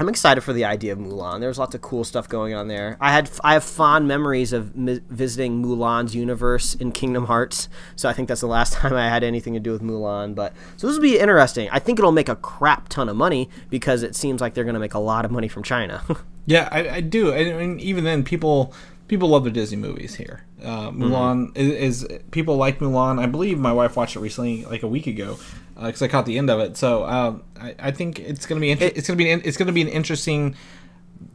[0.00, 1.40] I'm excited for the idea of Mulan.
[1.40, 2.96] There's lots of cool stuff going on there.
[3.00, 8.12] I had I have fond memories of visiting Mulan's universe in Kingdom Hearts, so I
[8.12, 10.36] think that's the last time I had anything to do with Mulan.
[10.36, 11.68] But so this will be interesting.
[11.72, 14.74] I think it'll make a crap ton of money because it seems like they're going
[14.74, 16.04] to make a lot of money from China.
[16.48, 17.30] Yeah, I, I do.
[17.32, 18.72] Mean, even then, people
[19.08, 20.44] people love their Disney movies here.
[20.62, 23.18] Uh, Mulan is, is people like Mulan.
[23.20, 25.38] I believe my wife watched it recently, like a week ago,
[25.74, 26.76] because I caught the end of it.
[26.76, 29.72] So um, I, I think it's gonna be inter- it's gonna be an, it's gonna
[29.72, 30.54] be an interesting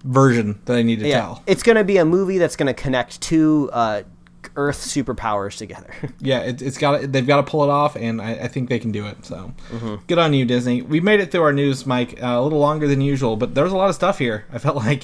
[0.04, 1.44] version that I need to yeah, tell.
[1.48, 4.04] it's going to be a movie that's going to connect two uh,
[4.56, 5.94] Earth superpowers together.
[6.20, 8.80] Yeah, it, it's got they've got to pull it off, and I, I think they
[8.80, 9.26] can do it.
[9.26, 9.96] So Mm-hmm.
[10.08, 10.82] good on you, Disney.
[10.82, 13.64] We made it through our news, Mike, uh, a little longer than usual, but there
[13.64, 14.46] was a lot of stuff here.
[14.52, 15.04] I felt like.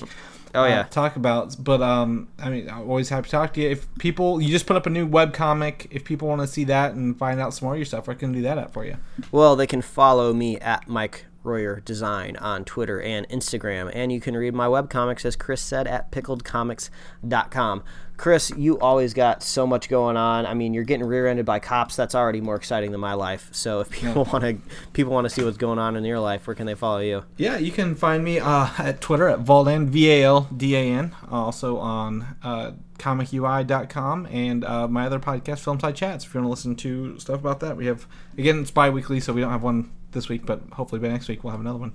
[0.53, 0.83] Oh, uh, yeah.
[0.83, 1.55] talk about.
[1.63, 3.69] But um, I mean, I'm always happy to talk to you.
[3.69, 5.87] If people, you just put up a new web comic.
[5.91, 8.13] If people want to see that and find out some more of your stuff, I
[8.13, 8.97] can do that at for you?
[9.31, 13.91] Well, they can follow me at Mike Royer Design on Twitter and Instagram.
[13.93, 17.83] And you can read my web comics as Chris said, at pickledcomics.com.
[18.19, 20.45] Chris, you always got so much going on.
[20.45, 21.95] I mean, you're getting rear-ended by cops.
[21.95, 23.47] That's already more exciting than my life.
[23.53, 24.57] So if people want to,
[24.91, 27.23] people want to see what's going on in your life, where can they follow you?
[27.37, 30.79] Yeah, you can find me uh, at Twitter at Valdan V A L D A
[30.81, 31.15] N.
[31.31, 36.25] Also on uh, comicui.com and uh, my other podcast, Filmside Chats.
[36.25, 38.05] If you want to listen to stuff about that, we have
[38.37, 41.45] again it's bi-weekly, so we don't have one this week, but hopefully by next week
[41.45, 41.93] we'll have another one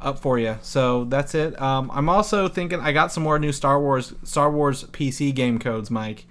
[0.00, 0.58] up for you.
[0.62, 1.60] So that's it.
[1.60, 5.58] Um, I'm also thinking I got some more new Star Wars Star Wars PC game
[5.58, 6.26] codes, Mike.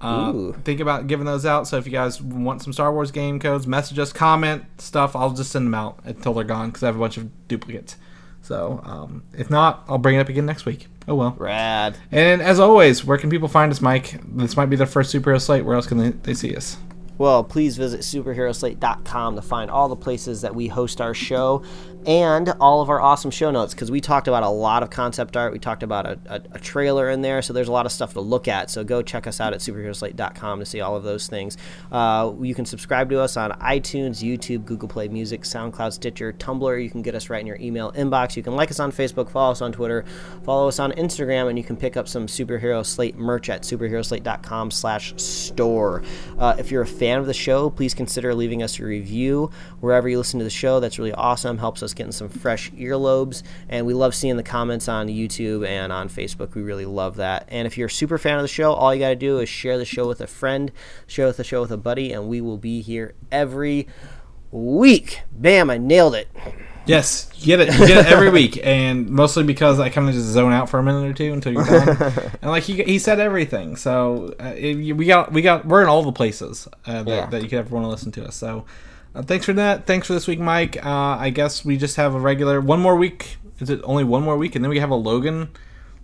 [0.00, 1.68] Uh, think about giving those out.
[1.68, 5.14] So if you guys want some Star Wars game codes, message us, comment stuff.
[5.14, 7.96] I'll just send them out until they're gone because I have a bunch of duplicates.
[8.42, 10.86] So um, if not, I'll bring it up again next week.
[11.06, 11.34] Oh well.
[11.38, 11.98] Rad.
[12.10, 14.18] And as always, where can people find us, Mike?
[14.24, 15.64] This might be their first superhero slate.
[15.64, 16.78] Where else can they, they see us?
[17.18, 21.62] Well, please visit superheroslate.com to find all the places that we host our show
[22.06, 25.36] and all of our awesome show notes because we talked about a lot of concept
[25.36, 25.52] art.
[25.52, 28.14] We talked about a, a, a trailer in there, so there's a lot of stuff
[28.14, 28.70] to look at.
[28.70, 31.56] So go check us out at superheroslate.com to see all of those things.
[31.92, 36.82] Uh, you can subscribe to us on iTunes, YouTube, Google Play Music, SoundCloud, Stitcher, Tumblr.
[36.82, 38.36] You can get us right in your email inbox.
[38.36, 40.04] You can like us on Facebook, follow us on Twitter,
[40.44, 44.70] follow us on Instagram, and you can pick up some Superhero Slate merch at superheroslate.com
[44.70, 46.02] slash store.
[46.38, 49.50] Uh, if you're a fan of the show, please consider leaving us a review
[49.80, 50.80] wherever you listen to the show.
[50.80, 51.58] That's really awesome.
[51.58, 53.42] Helps us getting some fresh earlobes.
[53.68, 56.54] And we love seeing the comments on YouTube and on Facebook.
[56.54, 57.46] We really love that.
[57.48, 59.48] And if you're a super fan of the show, all you got to do is
[59.48, 60.70] share the show with a friend,
[61.06, 63.86] share the show with a buddy, and we will be here every
[64.50, 65.22] week.
[65.32, 66.28] Bam, I nailed it.
[66.86, 67.72] Yes, you get it.
[67.78, 70.78] You get it every week, and mostly because I kind of just zone out for
[70.78, 71.88] a minute or two until you're done.
[72.42, 75.88] and like he, he said everything, so uh, it, we got we got we're in
[75.88, 77.26] all the places uh, that, Yeah.
[77.26, 78.34] that you could ever want to listen to us.
[78.34, 78.64] So
[79.14, 79.86] uh, thanks for that.
[79.86, 80.76] Thanks for this week, Mike.
[80.84, 80.88] Uh,
[81.18, 83.36] I guess we just have a regular one more week.
[83.60, 85.50] Is it only one more week, and then we have a Logan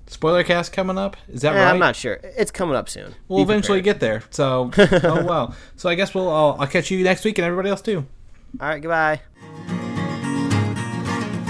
[0.07, 1.17] spoiler cast coming up?
[1.29, 1.71] Is that Eh, right?
[1.71, 2.19] I'm not sure.
[2.23, 3.15] It's coming up soon.
[3.29, 4.01] We'll Be eventually prepared.
[4.01, 4.23] get there.
[4.31, 5.55] So oh well.
[5.77, 8.07] So I guess we'll I'll, I'll catch you next week and everybody else too.
[8.61, 9.21] All right, goodbye.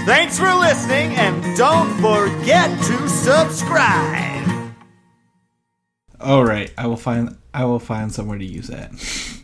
[0.05, 4.73] Thanks for listening, and don't forget to subscribe.
[6.21, 8.91] All right, I will find I will find somewhere to use that.